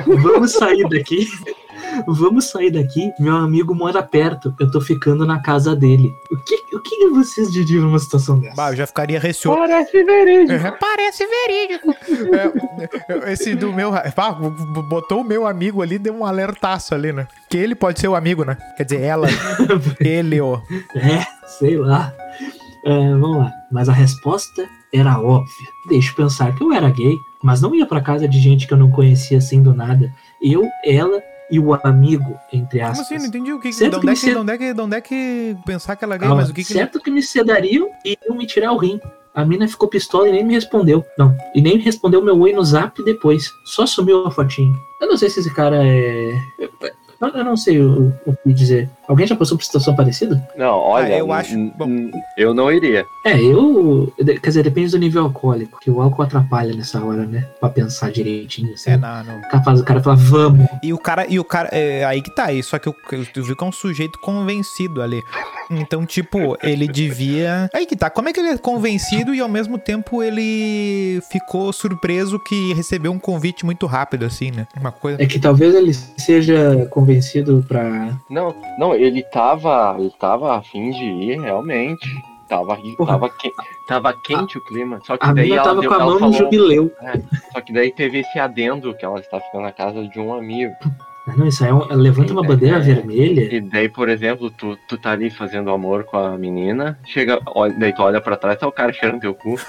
vamos 0.22 0.52
sair 0.52 0.88
daqui. 0.88 1.26
Vamos 2.06 2.46
sair 2.50 2.70
daqui. 2.70 3.10
Meu 3.18 3.36
amigo 3.36 3.74
mora 3.74 4.02
perto. 4.02 4.54
Eu 4.60 4.70
tô 4.70 4.80
ficando 4.80 5.24
na 5.26 5.40
casa 5.40 5.74
dele. 5.76 6.12
O 6.30 6.36
que, 6.36 6.76
o 6.76 6.80
que 6.80 7.08
vocês 7.10 7.50
diriam 7.52 7.84
numa 7.84 7.98
situação 7.98 8.38
dessa? 8.38 8.54
Bah, 8.56 8.70
eu 8.72 8.76
já 8.76 8.86
ficaria 8.86 9.18
receoso. 9.20 9.58
Parece 9.58 10.02
verídico. 10.04 10.52
É, 10.66 10.70
Parece 10.72 11.26
verídico. 11.26 11.94
É, 13.26 13.32
esse 13.32 13.54
do 13.54 13.72
meu. 13.72 13.92
Pá, 14.14 14.32
b- 14.32 14.50
botou 14.88 15.20
o 15.20 15.24
meu 15.24 15.46
amigo 15.46 15.82
ali, 15.82 15.98
deu 15.98 16.14
um 16.14 16.24
alertaço 16.24 16.94
ali, 16.94 17.12
né? 17.12 17.26
Que 17.50 17.56
ele 17.56 17.74
pode 17.74 18.00
ser 18.00 18.08
o 18.08 18.14
amigo, 18.14 18.44
né? 18.44 18.56
Quer 18.76 18.84
dizer, 18.84 19.00
ela, 19.02 19.26
ele, 20.00 20.40
ó. 20.40 20.60
É, 20.94 21.24
sei 21.58 21.76
lá. 21.76 22.12
É, 22.84 23.10
vamos 23.10 23.38
lá. 23.38 23.52
Mas 23.70 23.88
a 23.88 23.92
resposta 23.92 24.66
era 24.92 25.18
óbvia. 25.20 25.68
Deixa 25.88 26.10
eu 26.10 26.16
pensar 26.16 26.54
que 26.54 26.62
eu 26.62 26.72
era 26.72 26.90
gay, 26.90 27.14
mas 27.42 27.60
não 27.60 27.74
ia 27.74 27.86
pra 27.86 28.00
casa 28.00 28.26
de 28.28 28.38
gente 28.40 28.66
que 28.66 28.74
eu 28.74 28.78
não 28.78 28.90
conhecia 28.90 29.38
assim 29.38 29.62
do 29.62 29.72
nada. 29.74 30.12
Eu, 30.42 30.68
ela 30.84 31.22
e 31.52 31.60
o 31.60 31.74
amigo, 31.86 32.40
entre 32.50 32.78
Como 32.78 32.90
aspas. 32.90 33.06
assim? 33.06 33.18
Não 33.18 33.26
entendi 33.26 33.52
o 33.52 33.60
que. 33.60 33.70
Certo 33.74 34.00
que 34.00 34.08
é 34.08 34.14
que, 34.14 34.30
de, 34.32 34.36
onde, 34.36 34.52
é 34.52 34.58
que, 34.58 34.72
de 34.72 34.80
onde 34.80 34.96
é 34.96 35.00
que 35.02 35.56
pensar 35.66 35.94
que 35.96 36.02
ela 36.04 36.16
Ah, 36.18 36.34
mas 36.34 36.48
o 36.48 36.54
que 36.54 36.64
que. 36.64 36.72
certo 36.72 36.98
que 36.98 37.10
me 37.10 37.22
sedariam 37.22 37.90
e 38.06 38.16
iam 38.26 38.34
me 38.34 38.46
tirar 38.46 38.72
o 38.72 38.78
rim. 38.78 38.98
A 39.34 39.44
mina 39.44 39.68
ficou 39.68 39.88
pistola 39.88 40.28
e 40.28 40.32
nem 40.32 40.44
me 40.44 40.54
respondeu. 40.54 41.04
Não. 41.18 41.36
E 41.54 41.60
nem 41.60 41.76
me 41.76 41.82
respondeu 41.82 42.22
meu 42.22 42.38
oi 42.40 42.52
no 42.52 42.64
zap 42.64 43.02
depois. 43.04 43.50
Só 43.66 43.86
sumiu 43.86 44.26
a 44.26 44.30
fotinho. 44.30 44.74
Eu 45.00 45.08
não 45.08 45.16
sei 45.16 45.28
se 45.28 45.40
esse 45.40 45.54
cara 45.54 45.76
é. 45.86 46.32
Eu 47.22 47.28
eu 47.28 47.44
não 47.44 47.56
sei 47.56 47.80
o, 47.80 48.12
o 48.26 48.36
que 48.36 48.52
dizer. 48.52 48.90
Alguém 49.06 49.26
já 49.26 49.36
passou 49.36 49.56
por 49.58 49.64
situação 49.64 49.94
parecida? 49.94 50.42
Não, 50.56 50.76
olha, 50.78 51.14
Ah, 51.14 51.18
eu 51.18 51.32
acho- 51.32 51.56
bom. 51.76 52.10
eu 52.36 52.52
não 52.54 52.70
iria. 52.72 53.04
É, 53.24 53.40
eu. 53.40 54.12
Quer 54.16 54.40
dizer, 54.48 54.62
depende 54.64 54.90
do 54.90 54.98
nível 54.98 55.22
alcoólico. 55.24 55.78
Que 55.80 55.90
o 55.90 56.00
álcool 56.00 56.22
atrapalha 56.22 56.74
nessa 56.74 57.02
hora, 57.04 57.24
né? 57.26 57.46
Pra 57.60 57.68
pensar 57.68 58.10
direitinho. 58.10 58.72
Assim. 58.74 58.90
É, 58.90 58.96
não, 58.96 59.22
não. 59.24 59.40
Capaz 59.50 59.78
do 59.78 59.84
cara 59.84 60.02
falar, 60.02 60.16
vamos. 60.16 60.66
E 60.82 60.92
o 60.92 60.98
cara, 60.98 61.26
e 61.28 61.38
o 61.38 61.44
cara, 61.44 61.68
é, 61.72 62.04
aí 62.04 62.22
que 62.22 62.34
tá, 62.34 62.46
aí, 62.46 62.62
só 62.62 62.78
que 62.78 62.88
eu, 62.88 62.94
eu, 63.12 63.26
eu 63.36 63.44
vi 63.44 63.54
que 63.54 63.62
é 63.64 63.66
um 63.66 63.72
sujeito 63.72 64.18
convencido 64.20 65.02
ali. 65.02 65.22
Então, 65.70 66.04
tipo, 66.04 66.56
ele 66.62 66.86
devia. 66.88 67.68
Aí 67.72 67.86
que 67.86 67.96
tá, 67.96 68.10
como 68.10 68.28
é 68.28 68.32
que 68.32 68.40
ele 68.40 68.48
é 68.50 68.58
convencido 68.58 69.34
e 69.34 69.40
ao 69.40 69.48
mesmo 69.48 69.78
tempo 69.78 70.22
ele 70.22 71.20
ficou 71.30 71.72
surpreso 71.72 72.38
que 72.38 72.72
recebeu 72.74 73.12
um 73.12 73.18
convite 73.18 73.64
muito 73.64 73.86
rápido, 73.86 74.24
assim, 74.24 74.50
né? 74.50 74.66
Uma 74.78 74.92
coisa. 74.92 75.22
É 75.22 75.26
que 75.26 75.38
talvez 75.38 75.74
ele 75.74 75.92
seja 75.94 76.86
convencido 76.90 77.11
pra. 77.68 78.16
Não, 78.30 78.54
não, 78.78 78.94
ele 78.94 79.22
tava, 79.24 79.96
ele 79.98 80.12
tava 80.18 80.56
a 80.56 80.62
fim 80.62 80.90
de 80.90 81.04
ir, 81.04 81.40
realmente. 81.40 82.06
Tava, 82.48 82.76
Porra. 82.98 83.12
tava, 83.12 83.28
que- 83.30 83.52
tava 83.88 84.12
quente 84.12 84.58
o 84.58 84.64
clima. 84.66 85.00
Só 85.06 85.16
que 85.16 85.24
A 85.26 85.32
daí 85.32 85.52
ela, 85.52 85.62
tava 85.62 85.80
deu- 85.80 85.88
com 85.88 85.96
a 85.96 86.00
ela 86.00 86.04
mão 86.06 86.14
no 86.14 86.20
falou, 86.20 86.34
jubileu. 86.36 86.92
Só 87.52 87.60
que 87.62 87.72
daí 87.72 87.90
teve 87.90 88.18
esse 88.20 88.38
adendo 88.38 88.92
que 88.94 89.04
ela 89.04 89.18
está 89.20 89.40
ficando 89.40 89.62
na 89.62 89.72
casa 89.72 90.06
de 90.06 90.20
um 90.20 90.34
amigo. 90.34 90.74
Não, 91.36 91.46
isso 91.46 91.62
aí 91.64 91.70
é 91.70 91.74
um, 91.74 91.86
levanta 91.94 92.32
uma 92.32 92.42
bandeira 92.42 92.76
É. 92.76 92.80
vermelha. 92.80 93.54
E 93.54 93.60
daí, 93.60 93.88
por 93.88 94.08
exemplo, 94.10 94.50
tu, 94.50 94.76
tu 94.88 94.98
tá 94.98 95.12
ali 95.12 95.30
fazendo 95.30 95.70
amor 95.70 96.04
com 96.04 96.18
a 96.18 96.36
menina, 96.36 96.98
chega, 97.06 97.40
olha, 97.46 97.72
daí 97.78 97.94
tu 97.94 98.02
olha 98.02 98.20
pra 98.20 98.36
trás, 98.36 98.58
tá 98.58 98.66
o 98.68 98.72
cara 98.72 98.92
cheirando 98.92 99.20
teu 99.20 99.32
cu. 99.34 99.54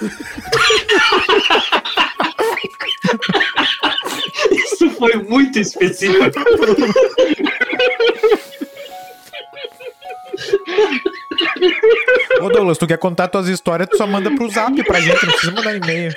Isso 4.52 4.90
foi 4.90 5.14
muito 5.22 5.58
específico. 5.58 6.24
Ô, 12.44 12.50
Douglas, 12.50 12.76
tu 12.76 12.86
quer 12.86 12.98
contar 12.98 13.28
tuas 13.28 13.48
histórias, 13.48 13.88
tu 13.88 13.96
só 13.96 14.06
manda 14.06 14.30
pro 14.34 14.50
zap 14.50 14.84
pra 14.84 15.00
gente, 15.00 15.24
não 15.24 15.32
precisa 15.32 15.52
mandar 15.52 15.76
e-mail. 15.76 16.12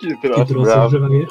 Que 0.00 0.16
Que 0.16 0.28
troço 0.28 0.52
jogador. 0.90 1.28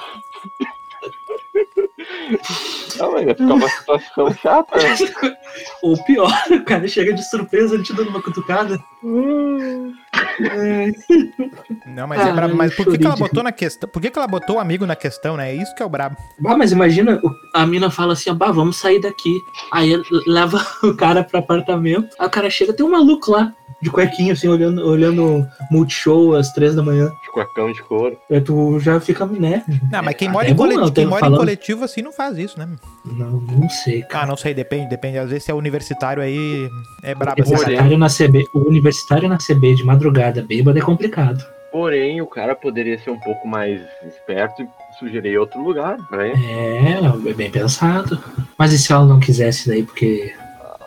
Não, 2.98 3.12
mas 3.12 3.28
ia 3.28 3.36
ficar 3.36 3.54
uma 3.54 3.68
situação 3.68 4.34
chata. 4.36 4.80
Ou 5.84 6.02
pior, 6.06 6.32
o 6.50 6.64
cara 6.64 6.88
chega 6.88 7.14
de 7.14 7.30
surpresa 7.30 7.76
ele 7.76 7.84
te 7.84 7.92
dando 7.94 8.12
uma 8.12 8.22
cutucada. 8.22 8.76
É, 8.76 10.11
Não, 11.86 12.08
mas 12.08 12.22
é 12.22 12.30
Ah, 12.30 12.34
brabo. 12.34 12.56
Mas 12.56 12.76
por 12.76 12.86
que, 12.88 12.98
que 12.98 13.06
ela 13.06 13.16
botou 13.16 13.44
na 13.44 13.52
questão? 13.52 13.90
Por 13.90 14.02
que, 14.02 14.10
que 14.10 14.18
ela 14.18 14.28
botou 14.28 14.58
o 14.58 14.60
amigo 14.60 14.86
na 14.86 14.96
questão, 14.96 15.38
né? 15.38 15.52
É 15.52 15.56
isso 15.56 15.74
que 15.76 15.84
é 15.84 15.86
o 15.86 15.90
brabo. 15.90 16.16
Bah, 16.40 16.58
mas 16.58 16.72
imagina, 16.72 17.22
a 17.54 17.66
mina 17.66 17.90
fala 17.90 18.14
assim, 18.14 18.34
bah, 18.34 18.52
vamos 18.52 18.78
sair 18.78 19.00
daqui. 19.00 19.38
Aí 19.72 19.92
ele 19.92 20.04
leva 20.28 20.66
o 20.84 20.94
cara 20.96 21.24
pro 21.24 21.40
apartamento, 21.40 22.16
aí 22.20 22.28
o 22.28 22.30
cara 22.30 22.50
chega, 22.50 22.74
tem 22.74 22.86
um 22.86 22.92
maluco 22.92 23.32
lá, 23.32 23.54
de 23.82 23.90
cuequinho, 23.90 24.34
assim, 24.34 24.48
olhando, 24.48 24.86
olhando 24.86 25.48
Multishow 25.72 26.36
às 26.36 26.54
três 26.54 26.76
da 26.76 26.84
manhã. 26.84 27.08
De 27.24 27.32
cuecão 27.32 27.72
de 27.72 27.82
couro. 27.82 28.16
Aí 28.30 28.40
tu 28.40 28.80
já 28.80 29.00
fica, 29.00 29.26
né? 29.26 29.64
Não, 29.92 30.04
mas 30.04 30.16
quem 30.16 30.28
É, 30.28 30.32
mora, 30.32 30.48
é 30.48 30.52
em, 30.52 30.54
bom, 30.54 30.64
coletivo, 30.64 30.92
quem 30.92 31.06
mora 31.08 31.28
em 31.28 31.36
coletivo 31.36 31.84
assim 31.84 32.02
não 32.02 32.12
faz 32.12 32.38
isso, 32.38 32.60
né? 32.60 32.68
Não, 33.06 33.32
não 33.42 33.70
sei, 33.70 34.04
cara. 34.04 34.24
Ah, 34.24 34.28
não 34.28 34.38
sei, 34.38 34.54
depende, 34.54 34.90
depende. 34.90 35.18
Às 35.18 35.30
vezes 35.30 35.44
se 35.44 35.52
é 35.52 35.54
universitário 35.54 36.22
aí, 36.22 36.70
é 37.02 37.16
brabo 37.16 37.42
universitário, 37.42 37.98
na 37.98 38.08
CB, 38.08 38.46
o 38.54 38.60
universitário 38.60 39.28
na 39.28 39.38
CB 39.38 39.76
de 39.76 39.84
madrugada, 39.84 40.44
bêbado, 40.44 40.78
é 40.78 40.82
complicado. 40.82 41.44
Porém, 41.72 42.22
o 42.22 42.28
cara 42.28 42.54
poderia 42.54 43.00
ser 43.00 43.12
um 43.12 43.20
pouco 43.20 43.48
mais 43.48 43.82
esperto 44.06 44.62
e 44.62 44.68
sugerir 45.00 45.38
outro 45.38 45.64
lugar 45.64 45.98
ele. 46.12 46.34
É, 46.46 47.30
é 47.30 47.34
bem 47.34 47.50
pensado. 47.50 48.22
Mas 48.58 48.74
e 48.74 48.78
se 48.78 48.92
ela 48.92 49.06
não 49.06 49.20
quisesse 49.20 49.70
daí, 49.70 49.84
porque... 49.84 50.34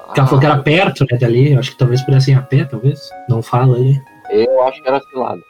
porque 0.06 0.20
ela 0.20 0.28
falou 0.28 0.40
que 0.40 0.46
era 0.46 0.58
perto, 0.58 1.06
né, 1.10 1.18
dali, 1.18 1.52
eu 1.52 1.58
acho 1.58 1.72
que 1.72 1.78
talvez 1.78 2.02
pudessem 2.02 2.34
ir 2.34 2.38
a 2.38 2.42
pé, 2.42 2.64
talvez. 2.64 3.00
Não 3.28 3.42
fala 3.42 3.78
aí. 3.78 3.98
Eu 4.30 4.62
acho 4.62 4.82
que 4.82 4.88
era 4.88 5.00
cilado. 5.00 5.42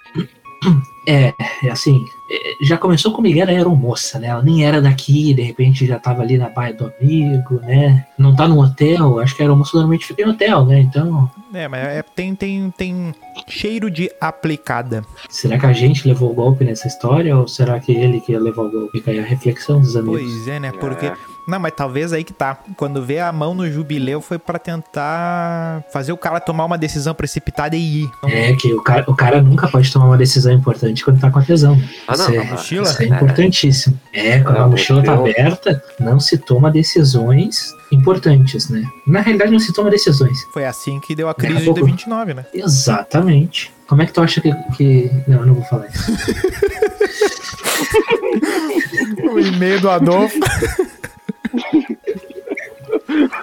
É, 1.07 1.35
é 1.63 1.71
assim, 1.71 2.07
é, 2.31 2.57
já 2.63 2.79
começou 2.79 3.13
comigo, 3.13 3.39
ela 3.39 3.53
era 3.53 3.69
moça, 3.69 4.19
né? 4.19 4.29
Ela 4.29 4.43
nem 4.43 4.65
era 4.65 4.81
daqui, 4.81 5.35
de 5.35 5.43
repente 5.43 5.87
já 5.87 5.99
tava 5.99 6.23
ali 6.23 6.39
na 6.39 6.49
baia 6.49 6.73
do 6.73 6.91
amigo, 6.99 7.61
né? 7.61 8.07
Não 8.17 8.35
tá 8.35 8.49
no 8.49 8.59
hotel, 8.59 9.19
acho 9.21 9.37
que 9.37 9.43
a 9.43 9.55
moça 9.55 9.73
normalmente 9.77 10.07
fica 10.07 10.23
em 10.23 10.29
hotel, 10.29 10.65
né? 10.65 10.81
Então, 10.81 11.31
É, 11.53 11.69
mas 11.69 11.87
é- 11.87 12.03
tem, 12.03 12.35
tem, 12.35 12.71
tem 12.71 13.15
cheiro 13.47 13.91
de 13.91 14.11
aplicada. 14.21 15.05
será 15.29 15.59
que 15.59 15.67
a 15.67 15.73
gente 15.75 16.09
levou 16.09 16.31
o 16.31 16.35
golpe 16.35 16.65
nessa 16.65 16.89
história 16.89 17.37
ou 17.37 17.47
será 17.47 17.79
que 17.79 17.93
ele 17.93 18.21
que 18.21 18.37
levar 18.39 18.63
o 18.63 18.71
golpe? 18.71 18.99
Fica 18.99 19.11
aí 19.11 19.19
a 19.19 19.25
reflexão 19.25 19.81
dos 19.81 19.97
amigos. 19.97 20.23
Pois 20.23 20.49
é, 20.49 20.59
né? 20.59 20.73
Porque. 20.73 21.07
É. 21.07 21.34
Não, 21.47 21.59
mas 21.59 21.73
talvez 21.77 22.13
aí 22.13 22.25
que 22.25 22.33
tá. 22.33 22.59
Quando 22.77 23.05
vê 23.05 23.19
a 23.21 23.31
mão 23.31 23.55
no 23.55 23.71
jubileu 23.71 24.21
foi 24.21 24.39
pra 24.39 24.59
tentar 24.59 25.85
fazer 25.93 26.13
o 26.13 26.17
cara 26.17 26.41
tomar 26.41 26.65
uma 26.65 26.79
decisão 26.79 27.15
precipitada 27.15 27.77
e 27.77 28.05
ir. 28.05 28.11
É 28.25 28.55
que 28.55 28.73
o 28.73 28.81
cara, 28.83 29.05
o 29.07 29.15
cara 29.15 29.43
nunca 29.43 29.69
pode 29.69 29.93
tomar 29.93 30.07
uma 30.07 30.17
decisão 30.17 30.53
importante 30.53 31.05
quando 31.05 31.21
tá 31.21 31.31
com 31.31 31.39
a 31.39 31.43
tesão. 31.43 31.79
Ah, 32.09 32.17
não, 32.17 32.25
isso, 32.25 32.35
não, 32.35 32.43
é, 32.43 32.45
mochila? 32.51 32.83
isso 32.89 33.03
é 33.03 33.07
importantíssimo. 33.07 34.01
É, 34.13 34.41
quando 34.41 34.57
Não, 34.57 34.65
a 34.65 34.69
mochila 34.69 35.03
tá 35.03 35.13
aberta, 35.15 35.83
não 36.01 36.19
se 36.19 36.39
toma 36.39 36.71
decisões 36.71 37.73
importantes, 37.93 38.69
né? 38.71 38.83
Na 39.07 39.21
realidade, 39.21 39.51
não 39.53 39.59
se 39.59 39.73
toma 39.73 39.91
decisões. 39.91 40.39
Foi 40.53 40.65
assim 40.65 40.99
que 41.01 41.15
deu 41.15 41.29
a 41.29 41.35
crise 41.35 41.59
de 41.61 41.65
pouco- 41.67 41.81
D29, 41.87 42.35
né? 42.35 42.47
Exatamente. 42.55 43.71
Como 43.87 44.01
é 44.01 44.07
que 44.07 44.13
tu 44.13 44.23
acha 44.23 44.41
que. 44.41 44.51
que... 44.77 45.11
Não, 45.29 45.41
eu 45.41 45.47
não 45.47 45.55
vou 45.55 45.65
falar 45.65 45.87
isso. 45.89 46.13
O 49.31 49.39
e-mail 49.41 49.81
do 49.81 49.91
Adolfo. 49.91 50.39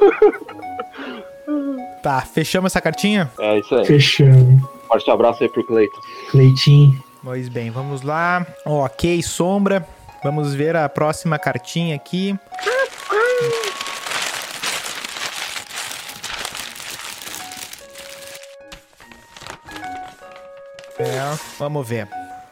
tá, 2.02 2.22
fechamos 2.22 2.72
essa 2.72 2.82
cartinha? 2.82 3.32
É 3.40 3.60
isso 3.60 3.76
aí. 3.76 3.86
Fechando. 3.86 4.70
Forte 4.88 5.10
abraço 5.10 5.44
aí 5.44 5.50
pro 5.50 5.66
Cleiton. 5.66 6.00
Cleitinho. 6.32 7.02
Pois 7.24 7.48
bem, 7.48 7.70
vamos 7.70 8.02
lá. 8.02 8.46
Ok, 8.66 9.22
sombra. 9.22 9.86
Vamos 10.24 10.54
ver 10.54 10.76
a 10.76 10.88
próxima 10.90 11.40
cartinha 11.40 11.96
aqui. 11.96 12.38
É, 21.00 21.38
vamos 21.58 21.88
ver. 21.88 22.08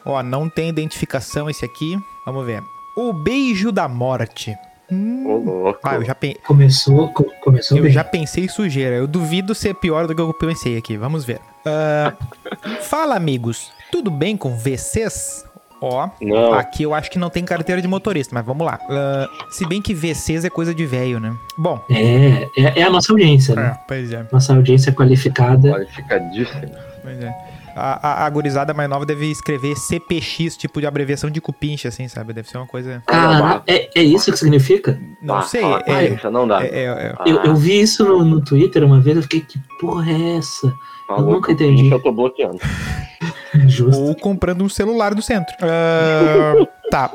Ó, 0.05 0.23
não 0.23 0.49
tem 0.49 0.69
identificação 0.69 1.49
esse 1.49 1.63
aqui. 1.63 1.97
Vamos 2.25 2.45
ver. 2.45 2.63
O 2.95 3.13
beijo 3.13 3.71
da 3.71 3.87
morte. 3.87 4.57
Ô, 4.91 5.38
louco. 5.38 5.79
Ah, 5.84 5.96
eu 5.96 6.03
já, 6.05 6.15
pen- 6.15 6.36
Começou, 6.46 7.10
co- 7.10 7.31
começou 7.41 7.77
eu 7.77 7.84
bem. 7.84 7.91
já 7.91 8.03
pensei 8.03 8.48
sujeira. 8.50 8.96
Eu 8.96 9.08
duvido 9.08 9.53
ser 9.53 9.74
pior 9.75 10.08
do 10.08 10.15
que 10.15 10.22
eu 10.22 10.34
pensei 10.34 10.77
aqui. 10.77 10.98
Vamos 10.98 11.24
ver. 11.25 11.39
Ah, 11.65 12.13
fala, 12.81 13.15
amigos. 13.15 13.72
Tudo 13.91 14.10
bem 14.12 14.36
com 14.38 14.55
VCs? 14.58 15.46
Ó, 15.81 16.10
Não. 16.22 16.53
aqui 16.53 16.84
eu 16.84 16.93
acho 16.93 17.10
que 17.10 17.17
não 17.17 17.29
tem 17.29 17.46
carteira 17.46 17.81
de 17.81 17.88
motorista, 17.88 18.36
mas 18.36 18.46
vamos 18.46 18.65
lá. 18.67 18.77
Ah, 18.89 19.29
se 19.50 19.65
bem 19.65 19.81
que 19.81 19.93
VCs 19.93 20.43
é 20.43 20.50
coisa 20.50 20.75
de 20.75 20.86
velho, 20.86 21.19
né? 21.22 21.34
Bom, 21.58 21.81
É, 21.89 22.43
é, 22.58 22.79
é 22.81 22.84
a 22.84 22.89
nossa 22.89 23.13
audiência, 23.13 23.53
é, 23.53 23.55
né? 23.55 23.79
pois 23.88 24.12
é. 24.12 24.25
Nossa 24.31 24.53
audiência 24.53 24.91
qualificada. 24.91 25.72
Qualificadíssimo. 25.72 26.72
Pois 27.01 27.24
é. 27.24 27.34
A, 27.75 28.23
a, 28.23 28.25
a 28.25 28.29
gurizada 28.29 28.73
mais 28.73 28.89
nova 28.89 29.05
deve 29.05 29.29
escrever 29.31 29.75
CPX, 29.75 30.57
tipo 30.57 30.79
de 30.81 30.88
abreviação 30.88 31.29
de 31.29 31.39
cupincha, 31.39 31.88
assim, 31.89 32.07
sabe? 32.07 32.33
Deve 32.33 32.49
ser 32.49 32.57
uma 32.57 32.67
coisa. 32.67 33.01
Cara, 33.05 33.61
é, 33.67 33.89
é 33.99 34.03
isso 34.03 34.31
que 34.31 34.38
significa? 34.38 34.99
Não 35.21 35.38
Ah, 35.38 35.41
sei. 35.43 35.61
com 35.61 35.77
É, 35.85 36.07
isso, 36.09 36.29
não 36.31 36.47
dá. 36.47 36.63
é, 36.63 36.67
é, 36.67 36.83
é- 36.85 37.15
Ah, 37.17 37.23
Eu, 37.27 37.43
eu 37.43 37.55
vi 37.55 37.79
isso 37.81 38.03
no, 38.05 38.23
no 38.25 38.41
Twitter 38.43 38.83
uma 38.83 38.99
vez, 38.99 39.15
eu 39.17 39.23
fiquei, 39.23 39.41
que 39.41 39.59
porra 39.79 40.11
é 40.11 40.38
essa? 40.38 40.73
falou 41.07 41.33
nunca 41.33 41.47
com 41.47 41.51
entendi. 41.53 41.89
Eu 41.89 41.99
tô 42.01 42.11
bloqueando. 42.11 42.59
Justo. 43.67 43.99
Ou 43.99 44.15
comprando 44.15 44.63
um 44.63 44.69
celular 44.69 45.13
do 45.15 45.21
centro. 45.21 45.55
Ah, 45.61 46.53
tá. 46.89 47.12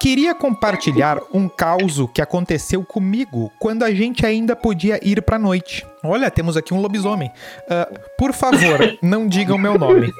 Queria 0.00 0.34
compartilhar 0.34 1.20
um 1.32 1.48
caos 1.48 1.98
que 2.12 2.20
aconteceu 2.20 2.82
comigo 2.84 3.52
quando 3.60 3.84
a 3.84 3.92
gente 3.92 4.26
ainda 4.26 4.56
podia 4.56 4.98
ir 5.00 5.22
pra 5.22 5.38
noite. 5.38 5.86
Olha, 6.02 6.30
temos 6.30 6.56
aqui 6.56 6.74
um 6.74 6.80
lobisomem. 6.80 7.30
Ah, 7.70 7.88
por 8.18 8.32
favor, 8.32 8.98
não 9.00 9.28
digam 9.28 9.56
meu 9.56 9.78
nome. 9.78 10.10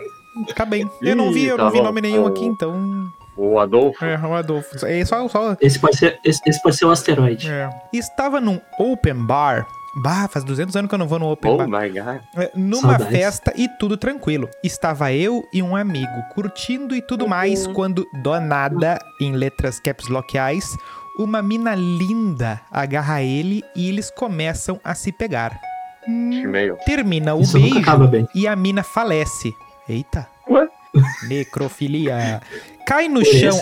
Tá 0.55 0.65
bem. 0.65 0.89
Eu 1.03 1.17
não 1.17 1.33
vi, 1.33 1.47
eu 1.47 1.59
não 1.59 1.69
Ih, 1.69 1.73
vi 1.73 1.79
tá 1.79 1.85
nome 1.85 2.01
nenhum 2.01 2.27
aqui, 2.27 2.45
então. 2.45 3.11
O 3.37 3.59
Adolfo. 3.59 4.05
É, 4.05 4.19
o 4.19 4.35
Adolfo. 4.35 4.87
É 4.87 5.05
só, 5.05 5.27
só, 5.29 5.57
Esse 5.61 5.79
pode 5.79 5.97
ser, 5.97 6.19
esse, 6.25 6.41
esse 6.47 6.63
pode 6.63 6.77
ser 6.77 6.85
o 6.85 6.91
asteroide. 6.91 7.51
É. 7.51 7.69
Estava 7.93 8.41
num 8.41 8.61
open 8.79 9.27
bar. 9.27 9.67
Bah, 9.95 10.27
faz 10.29 10.45
200 10.45 10.75
anos 10.75 10.89
que 10.89 10.95
eu 10.95 10.99
não 10.99 11.07
vou 11.07 11.19
no 11.19 11.31
open 11.31 11.51
Oh 11.53 11.57
bar. 11.59 11.69
my 11.69 11.89
god. 11.91 12.21
É, 12.37 12.51
Numa 12.55 12.91
Saudades. 12.97 13.09
festa 13.09 13.53
e 13.57 13.69
tudo 13.79 13.97
tranquilo. 13.97 14.49
Estava 14.65 15.13
eu 15.13 15.43
e 15.53 15.63
um 15.63 15.77
amigo 15.77 16.23
curtindo 16.35 16.95
e 16.97 17.03
tudo 17.03 17.29
mais 17.29 17.67
quando, 17.67 18.07
do 18.23 18.41
nada, 18.41 18.99
em 19.21 19.33
letras 19.33 19.79
caps 19.79 20.09
locais, 20.09 20.75
uma 21.19 21.43
mina 21.43 21.75
linda 21.75 22.61
agarra 22.71 23.21
ele 23.23 23.63
e 23.77 23.89
eles 23.89 24.11
começam 24.11 24.81
a 24.83 24.95
se 24.95 25.13
pegar. 25.13 25.61
E-mail. 26.09 26.77
Termina 26.87 27.35
o 27.35 27.43
Isso 27.43 27.59
nunca 27.59 27.75
beijo 27.75 27.89
acaba 27.91 28.07
bem. 28.07 28.27
e 28.35 28.49
a 28.49 28.57
mina 28.57 28.83
falece. 28.83 29.53
Eita. 29.89 30.27
Ué? 30.49 30.69
Necrofilia. 31.29 32.41
Cai 32.87 33.09
no 33.09 33.21
Por 33.21 33.27
chão 33.27 33.61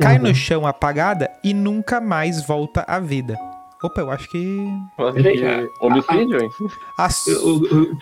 cai 0.00 0.18
no 0.18 0.34
chão 0.34 0.66
apagada 0.66 1.30
e 1.42 1.52
nunca 1.52 2.00
mais 2.00 2.44
volta 2.46 2.84
à 2.86 2.98
vida. 2.98 3.36
Opa, 3.84 4.00
eu 4.00 4.10
acho 4.10 4.28
que. 4.30 4.66
Peraí. 5.14 5.38
Que 5.38 5.70
Homicídio, 5.80 6.40
hein? 6.42 6.50
A 6.98 7.08
Eu- 7.26 7.34
eu- 7.64 7.66
eu- 7.70 7.98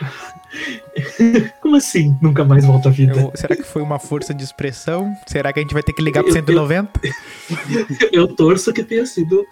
Como 1.61 1.77
assim? 1.77 2.17
Nunca 2.23 2.45
mais 2.45 2.65
volta 2.65 2.89
à 2.89 2.93
vida. 2.93 3.19
Eu- 3.21 3.33
será 3.35 3.57
que 3.57 3.63
foi 3.65 3.83
uma 3.83 3.99
força 3.99 4.33
de 4.33 4.45
expressão? 4.45 5.13
Será 5.27 5.53
que 5.53 5.59
a 5.59 5.63
gente 5.63 5.73
vai 5.75 5.83
ter 5.83 5.93
que 5.93 6.03
ligar 6.03 6.23
pro 6.23 6.31
Eu- 6.31 6.37
eu- 6.37 6.41
190? 6.47 7.01
Eu 8.13 8.29
torço 8.29 8.73
que 8.73 8.85
tenha 8.85 9.05
sido 9.07 9.45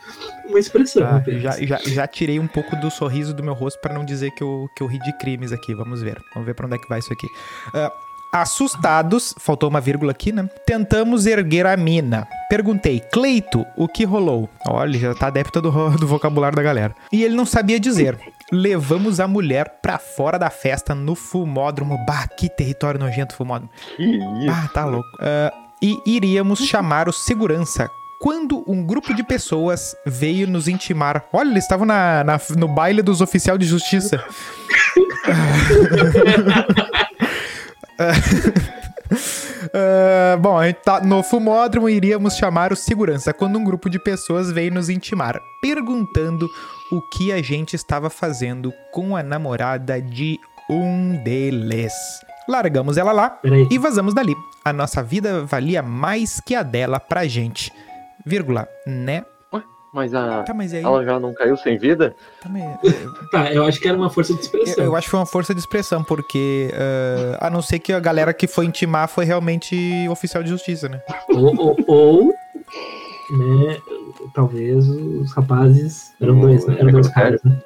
uma 0.48 0.58
expressão. 0.58 1.06
Apenas. 1.16 1.42
já, 1.42 1.52
já, 1.64 1.78
já 1.78 2.06
tirei 2.06 2.38
um 2.38 2.46
pouco 2.46 2.76
do 2.76 2.90
sorriso 2.90 3.34
do 3.34 3.42
meu 3.42 3.54
rosto 3.54 3.80
pra 3.80 3.92
não 3.94 4.04
dizer 4.04 4.30
que 4.32 4.42
eu, 4.42 4.68
que 4.76 4.82
eu 4.82 4.86
ri 4.86 4.98
de 5.00 5.12
crimes 5.18 5.50
aqui. 5.52 5.74
Vamos 5.74 6.00
ver. 6.02 6.20
Vamos 6.34 6.46
ver 6.46 6.54
pra 6.54 6.66
onde 6.66 6.76
é 6.76 6.78
que 6.78 6.88
vai 6.88 6.98
isso 7.00 7.12
aqui. 7.12 7.26
Ah, 7.74 7.90
assustados, 8.32 9.34
faltou 9.38 9.68
uma 9.68 9.80
vírgula 9.80 10.12
aqui, 10.12 10.32
né? 10.32 10.48
Tentamos 10.66 11.26
erguer 11.26 11.66
a 11.66 11.76
mina. 11.76 12.26
Perguntei, 12.48 13.00
Cleito, 13.12 13.64
o 13.76 13.88
que 13.88 14.04
rolou? 14.04 14.48
Olha, 14.68 14.98
já 14.98 15.14
tá 15.14 15.26
adepto 15.28 15.60
do, 15.60 15.90
do 15.90 16.06
vocabulário 16.06 16.56
da 16.56 16.62
galera. 16.62 16.94
E 17.12 17.24
ele 17.24 17.34
não 17.34 17.46
sabia 17.46 17.78
dizer. 17.80 18.18
Levamos 18.52 19.20
a 19.20 19.28
mulher 19.28 19.78
pra 19.80 19.98
fora 19.98 20.36
da 20.38 20.50
festa 20.50 20.94
no 20.94 21.14
fumódromo. 21.14 21.96
Bah, 22.06 22.26
que 22.26 22.48
território 22.48 22.98
nojento 22.98 23.34
fumódromo. 23.36 23.70
Que 23.96 24.02
isso? 24.04 24.50
Ah, 24.50 24.68
tá 24.74 24.84
louco. 24.84 25.08
Ah, 25.20 25.52
e 25.82 25.98
iríamos 26.04 26.58
chamar 26.60 27.08
o 27.08 27.12
segurança. 27.12 27.88
Quando 28.20 28.62
um 28.70 28.84
grupo 28.84 29.14
de 29.14 29.22
pessoas 29.22 29.94
veio 30.04 30.46
nos 30.46 30.68
intimar. 30.68 31.24
Olha, 31.32 31.50
eles 31.50 31.64
estavam 31.64 31.86
na, 31.86 32.22
na- 32.24 32.40
no 32.56 32.68
baile 32.68 33.00
dos 33.02 33.20
oficiais 33.20 33.58
de 33.58 33.66
justiça. 33.66 34.22
Ah, 39.74 40.36
bom, 40.38 40.56
a 40.56 40.66
gente 40.66 40.78
tá 40.82 41.00
no 41.00 41.22
fumódromo 41.22 41.88
iríamos 41.88 42.34
chamar 42.36 42.72
o 42.72 42.76
segurança 42.76 43.32
quando 43.32 43.58
um 43.58 43.64
grupo 43.64 43.90
de 43.90 43.98
pessoas 43.98 44.50
veio 44.50 44.72
nos 44.72 44.88
intimar, 44.88 45.38
perguntando 45.60 46.48
o 46.90 47.00
que 47.02 47.32
a 47.32 47.42
gente 47.42 47.74
estava 47.76 48.08
fazendo 48.08 48.72
com 48.92 49.16
a 49.16 49.22
namorada 49.22 50.00
de 50.00 50.38
um 50.68 51.22
deles. 51.22 51.92
Largamos 52.48 52.96
ela 52.96 53.12
lá 53.12 53.30
Peraí. 53.30 53.68
e 53.70 53.78
vazamos 53.78 54.14
dali. 54.14 54.34
A 54.64 54.72
nossa 54.72 55.02
vida 55.02 55.44
valia 55.44 55.82
mais 55.82 56.40
que 56.40 56.54
a 56.54 56.62
dela 56.62 56.98
pra 56.98 57.26
gente. 57.26 57.72
Vírgula, 58.24 58.66
né? 58.86 59.24
Mas 59.92 60.14
a. 60.14 60.42
Tá, 60.44 60.54
mas 60.54 60.72
aí? 60.72 60.82
Ela 60.84 61.04
já 61.04 61.18
não 61.18 61.34
caiu 61.34 61.56
sem 61.56 61.76
vida? 61.76 62.14
Tá, 62.40 62.48
mas- 62.48 63.30
Tá, 63.32 63.52
eu 63.52 63.64
acho 63.64 63.80
que 63.80 63.88
era 63.88 63.96
uma 63.96 64.08
força 64.10 64.32
de 64.32 64.38
Eu, 64.38 64.42
expressão. 64.44 64.84
eu 64.84 64.94
acho 64.96 65.06
que 65.06 65.10
foi 65.10 65.20
uma 65.20 65.26
força 65.26 65.52
de 65.54 65.60
expressão, 65.60 66.04
porque 66.04 66.70
ah, 67.40 67.46
a 67.46 67.50
não 67.50 67.60
ser 67.60 67.78
que 67.80 67.92
a 67.92 67.98
galera 68.00 68.32
que 68.32 68.46
foi 68.46 68.66
intimar 68.66 69.08
foi 69.08 69.24
realmente 69.24 69.76
oficial 70.08 70.42
de 70.42 70.48
justiça, 70.50 70.88
né? 70.88 71.00
Ou, 71.28 71.54
ou, 71.56 71.76
ou, 71.88 72.34
né, 73.32 73.78
talvez 74.34 74.88
os 74.88 75.32
rapazes. 75.32 76.12
Eram 76.20 76.38
O 76.38 76.40
dois, 76.42 76.66
né? 76.66 76.76
Eram 76.78 76.92
dois 76.92 77.08
caras, 77.08 77.40
né? 77.44 77.58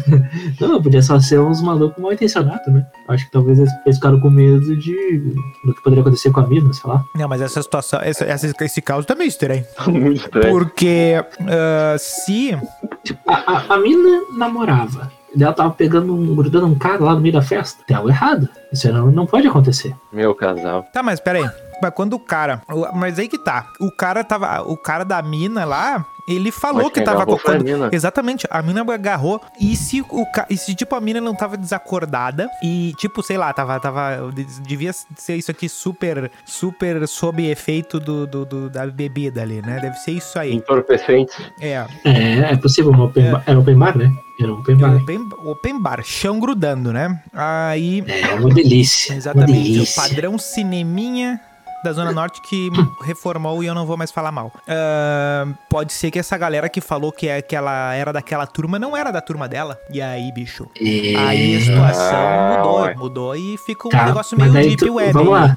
Não, 0.60 0.82
podia 0.82 1.02
só 1.02 1.18
ser 1.20 1.38
uns 1.40 1.60
malucos 1.62 2.02
mal 2.02 2.12
intencionados, 2.12 2.66
né? 2.72 2.86
Acho 3.08 3.24
que 3.26 3.30
talvez 3.32 3.58
eles, 3.58 3.70
eles 3.84 3.96
ficaram 3.96 4.20
com 4.20 4.30
medo 4.30 4.76
de. 4.76 5.18
do 5.64 5.74
que 5.74 5.82
poderia 5.82 6.02
acontecer 6.02 6.30
com 6.30 6.40
a 6.40 6.46
mina, 6.46 6.72
sei 6.72 6.90
lá. 6.90 7.02
Não, 7.14 7.28
mas 7.28 7.40
essa 7.40 7.60
situação, 7.62 8.00
essa, 8.00 8.24
essa- 8.24 8.52
esse 8.64 8.80
caso 8.82 9.06
também 9.06 9.26
é 9.26 9.28
estranho. 9.28 9.64
Muito 9.88 10.22
estranho. 10.24 10.50
Porque 10.54 11.14
ah, 11.48 11.96
se. 11.98 12.56
Tipo, 13.04 13.20
a, 13.30 13.34
a, 13.34 13.74
a 13.74 13.78
mina 13.78 14.22
namorava. 14.36 15.10
E 15.34 15.42
ela 15.42 15.52
tava 15.52 15.70
pegando 15.70 16.14
um, 16.14 16.34
grudando 16.34 16.66
um 16.66 16.74
cara 16.74 17.04
lá 17.04 17.14
no 17.14 17.20
meio 17.20 17.34
da 17.34 17.42
festa. 17.42 17.82
Tem 17.86 17.94
algo 17.94 18.08
errado. 18.08 18.48
Isso 18.72 18.90
não, 18.90 19.10
não 19.10 19.26
pode 19.26 19.46
acontecer. 19.46 19.94
Meu 20.10 20.34
casal. 20.34 20.84
Tá, 20.94 21.02
mas 21.02 21.20
pera 21.20 21.38
aí. 21.40 21.50
Mas 21.82 21.92
quando 21.94 22.14
o 22.14 22.18
cara. 22.18 22.62
o- 22.68 22.94
Mas 22.96 23.18
aí 23.18 23.28
que 23.28 23.38
tá. 23.38 23.66
O 23.80 23.90
cara 23.90 24.22
tava. 24.24 24.62
O 24.62 24.76
cara 24.76 25.04
da 25.04 25.20
mina 25.22 25.64
lá. 25.64 26.04
Ele 26.28 26.50
falou 26.50 26.82
Mas 26.84 26.92
que 26.92 27.02
tava. 27.02 27.22
a 27.22 27.26
quando- 27.38 27.62
mina. 27.62 27.88
Exatamente, 27.92 28.48
a 28.50 28.60
mina 28.60 28.80
agarrou. 28.92 29.40
E 29.60 29.76
se 29.76 30.00
o 30.10 30.26
ca- 30.32 30.46
e 30.50 30.56
se, 30.56 30.74
tipo, 30.74 30.92
a 30.96 31.00
mina 31.00 31.20
não 31.20 31.36
tava 31.36 31.56
desacordada 31.56 32.48
e, 32.60 32.92
tipo, 32.98 33.22
sei 33.22 33.38
lá, 33.38 33.52
tava. 33.52 33.78
tava 33.78 34.32
devia 34.66 34.92
ser 34.92 35.36
isso 35.36 35.52
aqui 35.52 35.68
super. 35.68 36.28
Super 36.44 37.06
sob 37.06 37.48
efeito 37.48 38.00
do, 38.00 38.26
do- 38.26 38.44
do- 38.44 38.68
da 38.68 38.84
bebida 38.88 39.40
ali, 39.42 39.62
né? 39.62 39.78
Deve 39.80 39.96
ser 39.98 40.10
isso 40.12 40.36
aí. 40.36 40.52
Entorpecentes. 40.54 41.36
É. 41.60 41.86
É, 42.04 42.52
é 42.52 42.56
possível. 42.56 42.90
Um 42.90 43.02
open 43.02 43.30
bar, 43.30 43.44
era 43.46 43.58
open 43.60 43.78
bar, 43.78 43.96
né? 43.96 44.10
Era 44.40 44.52
um 44.52 44.58
open 44.58 44.76
bar. 44.78 44.96
Open, 44.96 45.28
open 45.44 45.80
bar, 45.80 46.02
chão 46.02 46.40
grudando, 46.40 46.92
né? 46.92 47.22
Aí. 47.32 48.02
É 48.06 48.34
uma 48.34 48.50
delícia. 48.52 49.12
Uma 49.12 49.18
Exatamente, 49.18 49.52
o 49.60 49.62
delícia. 49.74 50.02
padrão 50.02 50.36
cineminha 50.38 51.40
da 51.84 51.92
Zona 51.92 52.12
Norte 52.12 52.40
que 52.42 52.70
reformou 53.04 53.62
e 53.62 53.66
eu 53.66 53.74
não 53.74 53.86
vou 53.86 53.96
mais 53.96 54.10
falar 54.10 54.32
mal. 54.32 54.52
Ah, 54.68 55.46
pode 55.68 55.92
ser 55.92 56.10
que 56.10 56.18
essa 56.18 56.36
galera 56.36 56.68
que 56.68 56.80
falou 56.80 57.12
que, 57.12 57.28
é, 57.28 57.40
que 57.42 57.54
ela 57.54 57.94
era 57.94 58.12
daquela 58.12 58.46
turma 58.46 58.78
não 58.78 58.96
era 58.96 59.10
da 59.10 59.20
turma 59.20 59.48
dela. 59.48 59.78
E 59.90 60.00
aí, 60.02 60.30
bicho? 60.32 60.66
É, 60.80 61.16
Aí 61.16 61.56
a 61.56 61.60
situação 61.60 62.16
Ah, 62.16 62.56
mudou, 62.58 62.80
ué. 62.80 62.94
mudou 62.94 63.36
e 63.36 63.56
fica 63.58 63.88
um 63.88 63.90
Tá, 63.90 64.06
negócio 64.06 64.36
meio 64.38 64.52
deep 64.52 64.76
tu- 64.76 64.94
web. 64.94 65.12
Vamos 65.12 65.32
lá. 65.32 65.56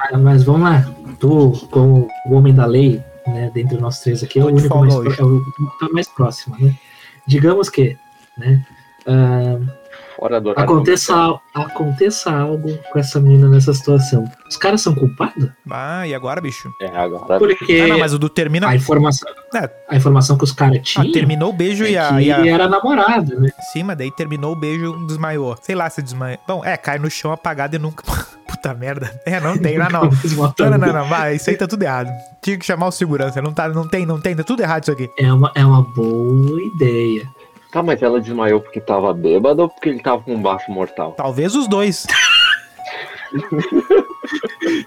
Ah, 0.00 0.16
Mas 0.18 0.44
vamos 0.44 0.62
lá. 0.68 0.84
Tu, 1.18 1.68
como 1.70 2.08
o 2.26 2.34
homem 2.34 2.54
da 2.54 2.64
lei, 2.66 3.02
né, 3.26 3.50
dentre 3.52 3.76
nós 3.78 4.00
três 4.00 4.22
aqui, 4.22 4.38
é 4.38 4.44
o 4.44 4.46
único 4.46 4.78
mais, 4.78 4.94
pro- 4.94 5.12
é 5.82 5.84
o 5.86 5.92
mais 5.92 6.08
próximo, 6.08 6.56
né? 6.58 6.74
Digamos 7.26 7.68
que, 7.68 7.96
né, 8.36 8.64
ah, 9.06 9.58
Fora 10.18 10.40
do 10.40 10.50
aconteça, 10.50 11.14
al- 11.14 11.40
aconteça 11.54 12.30
algo 12.32 12.76
com 12.92 12.98
essa 12.98 13.20
mina 13.20 13.48
nessa 13.48 13.72
situação. 13.72 14.24
Os 14.48 14.56
caras 14.56 14.80
são 14.80 14.94
culpados? 14.94 15.48
Ah, 15.70 16.06
e 16.08 16.14
agora, 16.14 16.40
bicho? 16.40 16.68
É, 16.80 16.86
agora. 16.88 17.38
Porque 17.38 17.80
Ah, 17.84 17.86
não, 17.86 17.98
mas 18.00 18.12
o 18.12 18.18
do 18.18 18.28
termina. 18.28 18.68
a, 18.68 18.74
informação, 18.74 19.28
É, 19.54 19.70
a 19.88 19.96
informação 19.96 20.36
que 20.36 20.44
os 20.44 20.52
caras 20.52 20.78
ah, 20.78 20.82
tinham 20.82 21.12
terminou 21.12 21.50
o 21.50 21.52
beijo 21.52 21.84
é 21.84 21.90
e 21.92 21.96
a. 21.98 22.08
que 22.08 22.22
E 22.24 22.32
a... 22.32 22.46
era 22.46 22.68
namorada, 22.68 23.38
né? 23.38 23.50
Sim, 23.72 23.84
mas 23.84 23.96
daí 23.96 24.10
terminou 24.10 24.52
o 24.52 24.56
beijo 24.56 25.06
desmaiou. 25.06 25.56
Sei 25.62 25.74
lá 25.74 25.88
se 25.88 26.02
desmaiou. 26.02 26.38
Bom, 26.48 26.64
é, 26.64 26.76
cai 26.76 26.98
no 26.98 27.08
chão 27.10 27.30
apagado 27.30 27.76
e 27.76 27.78
nunca. 27.78 28.02
Puta 28.48 28.72
merda. 28.74 29.20
É, 29.26 29.38
não 29.38 29.56
tem, 29.58 29.78
não, 29.78 29.86
não. 29.90 30.02
Não, 30.04 30.70
não, 30.70 30.78
não, 30.78 30.92
não, 30.94 31.04
vai, 31.04 31.36
isso 31.36 31.48
aí 31.50 31.56
tá 31.56 31.66
tudo 31.68 31.82
errado. 31.82 32.10
Tinha 32.42 32.58
que 32.58 32.64
chamar 32.64 32.86
o 32.88 32.90
segurança, 32.90 33.40
não, 33.42 33.52
tá, 33.52 33.68
não 33.68 33.86
tem, 33.86 34.04
não 34.06 34.18
tem, 34.20 34.34
tá 34.34 34.42
tudo 34.42 34.62
errado 34.62 34.82
isso 34.82 34.90
aqui. 34.92 35.08
É 35.18 35.32
uma, 35.32 35.52
é 35.54 35.64
uma 35.64 35.82
boa 35.82 36.60
ideia. 36.74 37.28
Tá, 37.70 37.82
mas 37.82 38.02
ela 38.02 38.20
desmaiou 38.20 38.60
porque 38.60 38.80
tava 38.80 39.12
bêbada 39.12 39.62
ou 39.62 39.68
porque 39.68 39.90
ele 39.90 40.00
tava 40.00 40.22
com 40.22 40.34
um 40.34 40.42
baixo 40.42 40.70
mortal? 40.70 41.12
Talvez 41.12 41.54
os 41.54 41.68
dois. 41.68 42.06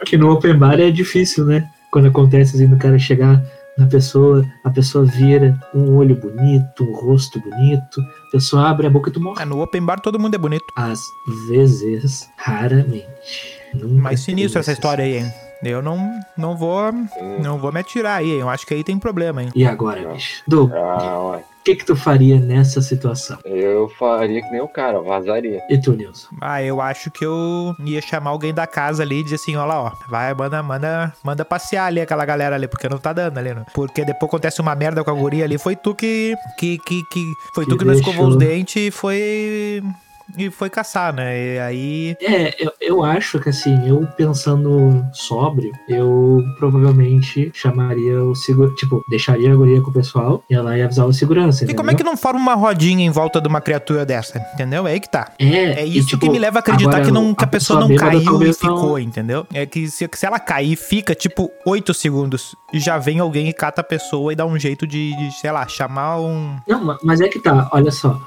Que 0.05 0.17
no 0.17 0.31
open 0.31 0.57
bar 0.57 0.79
é 0.79 0.91
difícil, 0.91 1.45
né? 1.45 1.69
Quando 1.91 2.07
acontece 2.07 2.55
assim, 2.55 2.67
do 2.67 2.77
cara 2.77 2.97
chegar 2.97 3.41
A 3.79 3.85
pessoa, 3.85 4.45
a 4.63 4.69
pessoa 4.69 5.05
vira 5.05 5.59
um 5.73 5.95
olho 5.95 6.15
bonito, 6.15 6.83
um 6.83 6.93
rosto 6.93 7.39
bonito, 7.39 8.01
a 8.27 8.31
pessoa 8.31 8.69
abre 8.69 8.87
a 8.87 8.89
boca 8.89 9.09
e 9.09 9.13
tu 9.13 9.21
morre. 9.21 9.41
É, 9.41 9.45
no 9.45 9.61
open 9.61 9.83
bar 9.83 9.99
todo 9.99 10.19
mundo 10.19 10.35
é 10.35 10.37
bonito. 10.37 10.65
Às 10.75 10.99
vezes, 11.49 12.29
raramente. 12.37 13.05
Nunca 13.73 14.01
Mais 14.01 14.19
sinistro 14.19 14.59
essa 14.59 14.71
história 14.71 15.03
aí, 15.03 15.17
hein? 15.19 15.31
Eu 15.63 15.81
não, 15.81 16.19
não 16.37 16.55
vou 16.57 16.91
não 17.41 17.57
vou 17.59 17.71
me 17.71 17.79
atirar 17.79 18.19
aí, 18.19 18.31
hein? 18.31 18.39
Eu 18.39 18.49
acho 18.49 18.65
que 18.65 18.73
aí 18.73 18.83
tem 18.83 18.97
problema, 18.97 19.43
hein? 19.43 19.49
E 19.55 19.65
agora, 19.65 20.07
bicho? 20.13 20.41
Doug, 20.47 20.71
Ah, 20.73 21.19
ué. 21.31 21.37
o 21.37 21.63
que 21.63 21.75
que 21.75 21.85
tu 21.85 21.95
faria 21.95 22.39
nessa 22.39 22.81
situação? 22.81 23.37
Eu 23.45 23.87
faria 23.99 24.41
que 24.41 24.49
nem 24.51 24.61
o 24.61 24.67
cara, 24.67 24.99
vazaria. 25.01 25.61
E 25.69 25.77
tu, 25.79 25.93
Nilson? 25.93 26.29
Ah, 26.41 26.63
eu 26.63 26.81
acho 26.81 27.11
que 27.11 27.23
eu 27.23 27.75
ia 27.85 28.01
chamar 28.01 28.31
alguém 28.31 28.53
da 28.53 28.65
casa 28.65 29.03
ali 29.03 29.19
e 29.19 29.23
dizer 29.23 29.35
assim, 29.35 29.55
ó 29.55 29.65
lá, 29.65 29.81
ó, 29.83 29.91
vai, 30.09 30.33
manda, 30.33 30.63
manda, 30.63 31.13
manda 31.23 31.45
passear 31.45 31.85
ali 31.85 32.01
aquela 32.01 32.25
galera 32.25 32.55
ali, 32.55 32.67
porque 32.67 32.89
não 32.89 32.97
tá 32.97 33.13
dando 33.13 33.37
ali, 33.37 33.53
né? 33.53 33.63
Porque 33.73 34.03
depois 34.03 34.29
acontece 34.29 34.59
uma 34.61 34.73
merda 34.73 35.03
com 35.03 35.11
a 35.11 35.13
guria 35.13 35.43
ali, 35.45 35.57
foi 35.59 35.75
tu 35.75 35.93
que, 35.93 36.35
que, 36.57 36.79
que, 36.79 37.03
que 37.11 37.33
foi 37.53 37.65
Que 37.65 37.69
tu 37.71 37.77
que 37.77 37.85
não 37.85 37.93
escovou 37.93 38.27
os 38.27 38.35
deixou. 38.35 38.55
dentes 38.57 38.75
e 38.77 38.89
foi, 38.89 39.83
e 40.37 40.49
foi 40.49 40.69
caçar, 40.69 41.13
né? 41.13 41.55
E 41.55 41.59
aí, 41.59 42.15
É, 42.21 42.55
eu, 42.63 42.71
eu 42.79 43.03
acho 43.03 43.39
que 43.39 43.49
assim, 43.49 43.87
eu 43.87 44.07
pensando 44.17 45.05
sóbrio, 45.13 45.71
eu 45.89 46.41
provavelmente 46.59 47.51
chamaria 47.53 48.23
o 48.23 48.35
seguro, 48.35 48.73
tipo, 48.75 49.03
deixaria 49.09 49.51
a 49.51 49.55
guria 49.55 49.81
com 49.81 49.89
o 49.89 49.93
pessoal 49.93 50.43
e 50.49 50.55
ela 50.55 50.77
ia 50.77 50.85
avisar 50.85 51.05
o 51.07 51.13
segurança. 51.13 51.65
e 51.69 51.73
como 51.73 51.91
é 51.91 51.95
que 51.95 52.03
não 52.03 52.15
forma 52.17 52.39
uma 52.39 52.55
rodinha 52.55 53.05
em 53.05 53.09
volta 53.09 53.39
de 53.41 53.47
uma 53.47 53.61
criatura 53.61 54.05
dessa, 54.05 54.39
entendeu? 54.53 54.87
É 54.87 54.91
aí 54.93 54.99
que 54.99 55.09
tá. 55.09 55.31
É, 55.39 55.81
É 55.81 55.85
e, 55.87 55.97
isso 55.97 56.09
tipo, 56.09 56.25
que 56.25 56.29
me 56.31 56.39
leva 56.39 56.59
a 56.59 56.61
acreditar 56.61 56.89
agora, 56.89 57.05
que, 57.05 57.11
não, 57.11 57.33
que 57.33 57.43
a 57.43 57.47
pessoa 57.47 57.79
não 57.79 57.87
bêbada 57.87 58.11
caiu 58.11 58.21
e 58.21 58.25
talvez 58.25 58.61
não- 58.61 58.75
ficou, 58.77 58.99
entendeu? 58.99 59.45
É 59.53 59.65
que 59.65 59.87
se, 59.89 60.09
se 60.13 60.25
ela 60.25 60.39
cair, 60.39 60.75
fica 60.75 61.13
tipo 61.15 61.49
8 61.65 61.93
segundos. 61.93 62.55
E 62.73 62.79
já 62.79 62.97
vem 62.97 63.19
alguém 63.19 63.49
e 63.49 63.53
cata 63.53 63.81
a 63.81 63.83
pessoa 63.83 64.31
e 64.31 64.35
dá 64.35 64.45
um 64.45 64.57
jeito 64.57 64.87
de, 64.87 65.15
de, 65.15 65.31
sei 65.39 65.51
lá, 65.51 65.67
chamar 65.67 66.19
um. 66.19 66.55
Não, 66.67 66.83
ma- 66.83 66.97
mas 67.03 67.19
é 67.21 67.27
que 67.27 67.39
tá, 67.39 67.69
olha 67.73 67.91
só. 67.91 68.19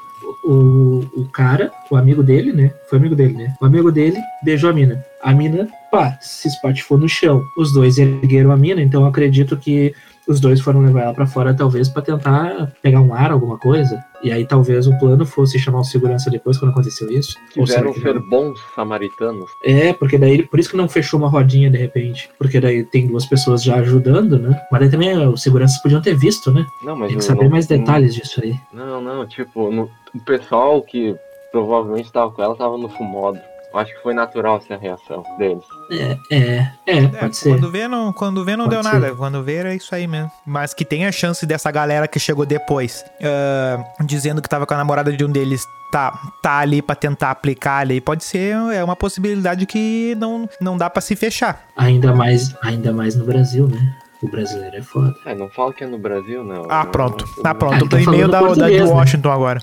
O, 0.43 1.05
o 1.15 1.29
cara, 1.33 1.71
o 1.91 1.97
amigo 1.97 2.23
dele, 2.23 2.53
né? 2.53 2.73
Foi 2.89 2.99
amigo 2.99 3.15
dele, 3.15 3.35
né? 3.35 3.55
O 3.61 3.65
amigo 3.65 3.93
dele 3.93 4.19
beijou 4.43 4.71
a 4.71 4.73
mina. 4.73 5.05
A 5.23 5.33
mina, 5.33 5.69
pá, 5.91 6.19
se 6.21 6.49
espatifou 6.49 6.99
no 6.99 7.09
chão. 7.09 7.43
Os 7.57 7.73
dois 7.73 7.99
ergueram 7.99 8.51
a 8.51 8.57
mina, 8.57 8.83
então 8.83 9.05
acredito 9.05 9.57
que 9.57 9.95
os 10.27 10.41
dois 10.41 10.61
foram 10.61 10.81
levar 10.81 11.03
ela 11.03 11.15
pra 11.15 11.27
fora, 11.27 11.53
talvez, 11.55 11.89
pra 11.89 12.01
tentar 12.03 12.73
pegar 12.83 13.01
um 13.01 13.13
ar, 13.15 13.31
alguma 13.31 13.59
coisa. 13.59 14.03
E 14.23 14.33
aí 14.33 14.47
talvez 14.47 14.87
o 14.87 14.99
plano 14.99 15.27
fosse 15.27 15.59
chamar 15.59 15.81
o 15.81 15.85
segurança 15.85 16.31
depois, 16.31 16.57
quando 16.57 16.71
aconteceu 16.71 17.11
isso. 17.11 17.37
Tiveram 17.53 17.93
que 17.93 18.01
ser 18.01 18.15
não? 18.15 18.29
bons 18.31 18.59
samaritanos. 18.75 19.51
É, 19.63 19.93
porque 19.93 20.17
daí, 20.17 20.43
por 20.43 20.59
isso 20.59 20.71
que 20.71 20.77
não 20.77 20.89
fechou 20.89 21.19
uma 21.21 21.29
rodinha 21.29 21.71
de 21.71 21.77
repente. 21.77 22.31
Porque 22.39 22.59
daí 22.61 22.85
tem 22.85 23.07
duas 23.07 23.27
pessoas 23.27 23.63
já 23.63 23.77
ajudando, 23.77 24.39
né? 24.39 24.59
Mas 24.73 24.81
daí 24.81 24.91
também 24.91 25.15
os 25.29 25.43
seguranças 25.43 25.81
podiam 25.83 26.01
ter 26.01 26.15
visto, 26.15 26.51
né? 26.51 26.65
Não, 26.83 26.97
mas 26.97 27.09
Tem 27.09 27.19
que 27.19 27.25
saber 27.25 27.45
não- 27.45 27.51
mais 27.51 27.67
detalhes 27.67 28.15
disso 28.15 28.41
aí. 28.43 28.55
Não, 28.73 29.01
não, 29.03 29.27
tipo, 29.27 29.71
no- 29.71 29.91
o 30.15 30.21
pessoal 30.25 30.81
que 30.83 31.15
provavelmente 31.53 32.11
tava 32.11 32.31
com 32.31 32.43
ela 32.43 32.57
tava 32.57 32.77
no 32.79 32.89
fumódromo. 32.89 33.45
Eu 33.75 33.81
Acho 33.81 33.93
que 33.93 34.03
foi 34.03 34.15
natural 34.15 34.59
essa 34.59 34.77
reação 34.77 35.25
deles. 35.37 35.65
É, 35.91 36.17
é, 36.31 36.71
é, 36.87 36.99
É, 36.99 37.07
pode 37.09 37.37
ser. 37.37 37.49
quando 37.51 37.71
vê, 37.73 37.89
não, 37.89 38.13
quando 38.13 38.45
vê, 38.45 38.57
não 38.57 38.67
Pode 38.67 38.77
deu 38.77 38.85
ser. 38.85 39.01
nada. 39.01 39.15
Quando 39.17 39.43
vê, 39.43 39.57
é 39.57 39.75
isso 39.75 39.93
aí 39.95 40.07
mesmo. 40.07 40.31
Mas 40.47 40.73
que 40.73 40.85
tem 40.85 41.05
a 41.07 41.11
chance 41.13 41.45
dessa 41.45 41.71
galera 41.73 42.07
que 42.07 42.19
chegou 42.21 42.47
depois, 42.47 43.05
ah, 43.23 43.85
dizendo 44.05 44.41
que 44.41 44.49
tava 44.49 44.65
com 44.65 44.75
a 44.75 44.77
namorada 44.77 45.13
de 45.13 45.25
um 45.25 45.29
deles, 45.31 45.67
tá, 45.91 46.13
tá 46.41 46.59
ali 46.59 46.81
pra 46.81 46.95
tentar 46.95 47.33
aplicar 47.33 47.79
ali. 47.79 48.01
Pode 48.01 48.23
ser, 48.23 48.55
é 48.73 48.83
uma 48.85 48.95
possibilidade 48.97 49.67
que 49.67 50.15
não, 50.19 50.49
não 50.61 50.77
dá 50.77 50.89
pra 50.89 51.01
se 51.03 51.17
fechar. 51.17 51.65
Ainda 51.77 52.15
mais, 52.15 52.55
ainda 52.63 52.93
mais 52.93 53.17
no 53.17 53.25
Brasil, 53.25 53.67
né? 53.67 53.97
O 54.25 54.29
brasileiro 54.31 54.77
é 54.77 54.83
foda. 54.83 55.15
É, 55.27 55.35
não 55.35 55.49
fala 55.51 55.73
que 55.73 55.85
é 55.85 55.87
no 55.87 55.99
Brasil, 55.99 56.43
não. 56.43 56.65
Ah, 56.69 56.85
Não, 56.85 56.91
pronto. 56.91 57.25
não- 57.37 57.51
Ah, 57.51 57.55
pronto. 57.55 57.75
Ah, 57.75 57.79
Eu 57.79 57.89
tô 57.89 57.97
tá 57.97 58.03
em 58.03 58.07
meio 58.07 58.31
falando 58.31 58.57
da, 58.57 58.63
da, 58.65 58.71
de 58.71 58.79
né? 58.81 58.85
Washington 58.85 59.31
agora. 59.31 59.61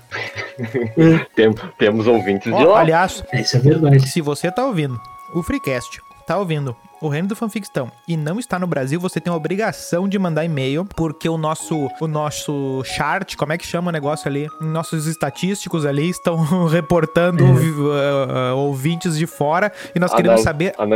Tem- 1.34 1.54
temos 1.78 2.06
ouvintes 2.06 2.44
de 2.44 2.52
Ó, 2.64 2.72
lá. 2.72 2.80
aliás, 2.80 3.24
É, 3.32 3.40
isso 3.40 3.56
é 3.56 3.60
verdade. 3.60 4.08
Se 4.08 4.20
você 4.20 4.50
tá 4.50 4.64
ouvindo 4.64 5.00
o 5.34 5.42
Freecast, 5.42 6.00
tá 6.26 6.38
ouvindo 6.38 6.76
o 7.00 7.08
Reino 7.08 7.26
do 7.26 7.34
Fanfictão 7.34 7.90
e 8.06 8.16
não 8.16 8.38
está 8.38 8.58
no 8.58 8.66
Brasil, 8.66 9.00
você 9.00 9.20
tem 9.20 9.32
a 9.32 9.36
obrigação 9.36 10.08
de 10.08 10.16
mandar 10.18 10.44
e-mail, 10.44 10.84
porque 10.84 11.28
o 11.28 11.36
nosso, 11.36 11.88
o 12.00 12.06
nosso 12.06 12.82
chart, 12.84 13.34
como 13.34 13.52
é 13.52 13.58
que 13.58 13.66
chama 13.66 13.88
o 13.88 13.92
negócio 13.92 14.28
ali? 14.28 14.46
Nossos 14.60 15.06
estatísticos 15.06 15.84
ali 15.84 16.08
estão 16.08 16.36
reportando 16.68 17.44
vi- 17.54 17.70
uh, 17.72 18.52
uh, 18.54 18.56
ouvintes 18.56 19.18
de 19.18 19.26
fora 19.26 19.72
e 19.94 19.98
nós 19.98 20.12
Ah, 20.12 20.16
queremos 20.16 20.42
saber. 20.42 20.72
A 20.78 20.86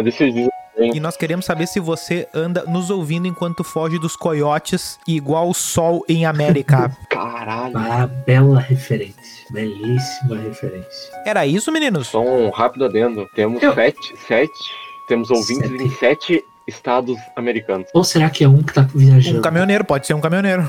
E 0.79 1.01
nós 1.01 1.17
queremos 1.17 1.45
saber 1.47 1.67
se 1.67 1.81
você 1.81 2.29
anda 2.35 2.65
nos 2.65 2.91
ouvindo 2.91 3.27
enquanto 3.27 3.65
foge 3.65 3.99
dos 3.99 4.15
coiotes, 4.15 4.99
igual 5.07 5.49
o 5.49 5.55
sol 5.55 6.05
em 6.09 6.27
América. 6.27 6.91
Caralho. 7.09 7.77
Ah, 7.79 8.07
bela 8.07 8.61
referência. 8.61 9.17
Belíssima 9.51 10.37
referência. 10.37 11.13
Era 11.25 11.47
isso, 11.47 11.73
meninos? 11.73 12.09
Só 12.09 12.23
um 12.23 12.51
rápido 12.51 12.85
adendo. 12.85 13.27
Temos 13.35 13.63
Eu- 13.63 13.75
sete, 13.75 14.15
sete. 14.27 14.53
Temos 15.09 15.31
ouvintes 15.31 15.71
Sete. 15.71 15.83
em 15.85 15.91
sete 15.91 16.45
estados 16.67 17.17
americanos. 17.37 17.87
Ou 17.95 18.03
será 18.03 18.29
que 18.29 18.43
é 18.45 18.49
um 18.49 18.61
que 18.63 18.75
tá 18.75 18.83
viajando? 18.93 19.39
Um 19.39 19.43
caminhoneiro, 19.43 19.85
pode 19.85 20.07
ser 20.07 20.15
um 20.15 20.21
caminhoneiro. 20.21 20.69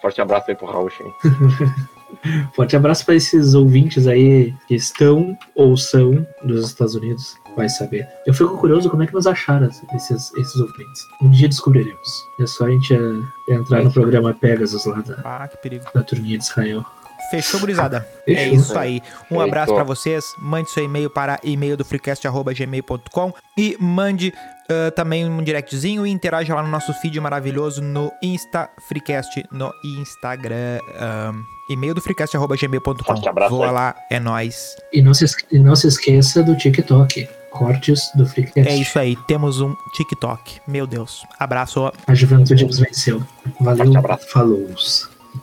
Forte, 0.00 0.20
abraço 0.20 0.46
aí 0.48 0.54
pro 0.56 0.66
Raul. 0.66 0.88
Forte 2.54 2.74
abraço 2.76 3.04
para 3.04 3.14
esses 3.14 3.54
ouvintes 3.54 4.06
aí 4.06 4.54
que 4.66 4.74
estão 4.74 5.36
ou 5.54 5.76
são 5.76 6.26
dos 6.42 6.66
Estados 6.66 6.94
Unidos. 6.94 7.36
Vai 7.56 7.68
saber. 7.68 8.06
Eu 8.26 8.32
fico 8.32 8.56
curioso 8.56 8.88
como 8.88 9.02
é 9.02 9.06
que 9.06 9.12
nos 9.14 9.26
acharam 9.26 9.68
esses, 9.94 10.32
esses 10.34 10.56
ouvintes. 10.56 11.02
Um 11.20 11.30
dia 11.30 11.48
descobriremos. 11.48 12.08
É 12.40 12.46
só 12.46 12.66
a 12.66 12.70
gente 12.70 12.94
eh, 12.94 13.54
entrar 13.54 13.82
no 13.82 13.92
programa 13.92 14.32
Pegasus 14.32 14.84
lá 14.86 15.00
da, 15.00 15.20
Ah, 15.24 15.48
que 15.48 15.56
perigo. 15.58 15.84
da 15.92 16.02
turminha 16.02 16.38
de 16.38 16.44
Israel. 16.44 16.84
Fechou, 17.30 17.60
gurizada? 17.60 18.08
É 18.26 18.48
isso 18.48 18.78
aí. 18.78 19.02
Um 19.30 19.40
abraço 19.40 19.74
pra 19.74 19.82
vocês. 19.82 20.24
Mande 20.38 20.70
seu 20.70 20.84
e-mail 20.84 21.10
para 21.10 21.38
e-mail 21.42 21.76
do 21.76 21.84
freecast.gmail.com 21.84 23.34
e 23.56 23.76
mande 23.78 24.32
ah, 24.68 24.90
também 24.90 25.24
um 25.24 25.42
directzinho 25.42 26.06
e 26.06 26.10
interaja 26.10 26.54
lá 26.54 26.62
no 26.62 26.68
nosso 26.68 26.92
feed 26.94 27.18
maravilhoso 27.20 27.80
no 27.82 28.12
Insta 28.22 28.68
Freecast 28.86 29.42
no 29.50 29.72
Instagram. 29.82 30.78
Ah, 30.96 31.32
e-mail 31.70 31.94
do 31.94 32.00
freecast.gmail.com. 32.00 33.48
Voa 33.48 33.66
aí. 33.66 33.72
lá, 33.72 33.94
é 34.10 34.20
nóis. 34.20 34.76
E 34.92 35.02
não 35.02 35.14
se, 35.14 35.24
e 35.50 35.58
não 35.58 35.74
se 35.74 35.86
esqueça 35.86 36.42
do 36.42 36.56
TikTok. 36.56 37.28
Cortes 37.50 38.10
do 38.14 38.26
Freecast. 38.26 38.70
É 38.70 38.76
isso 38.76 38.98
aí. 38.98 39.16
Temos 39.26 39.60
um 39.60 39.74
TikTok. 39.94 40.60
Meu 40.68 40.86
Deus. 40.86 41.24
Abraço. 41.38 41.90
A 42.06 42.14
juventude 42.14 42.64
nos 42.64 42.78
venceu. 42.78 43.22
Valeu. 43.58 43.84
Forte 43.86 43.96
abraço. 43.96 44.30
Falou. 44.30 44.68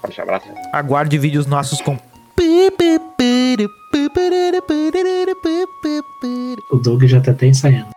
Forte 0.02 0.22
abraço. 0.22 0.46
Aguarde 0.72 1.18
vídeos 1.18 1.48
nossos 1.48 1.82
com. 1.82 1.98
O 6.72 6.78
Doug 6.78 7.04
já 7.06 7.20
tá 7.20 7.32
até 7.32 7.48
ensaiando. 7.48 7.95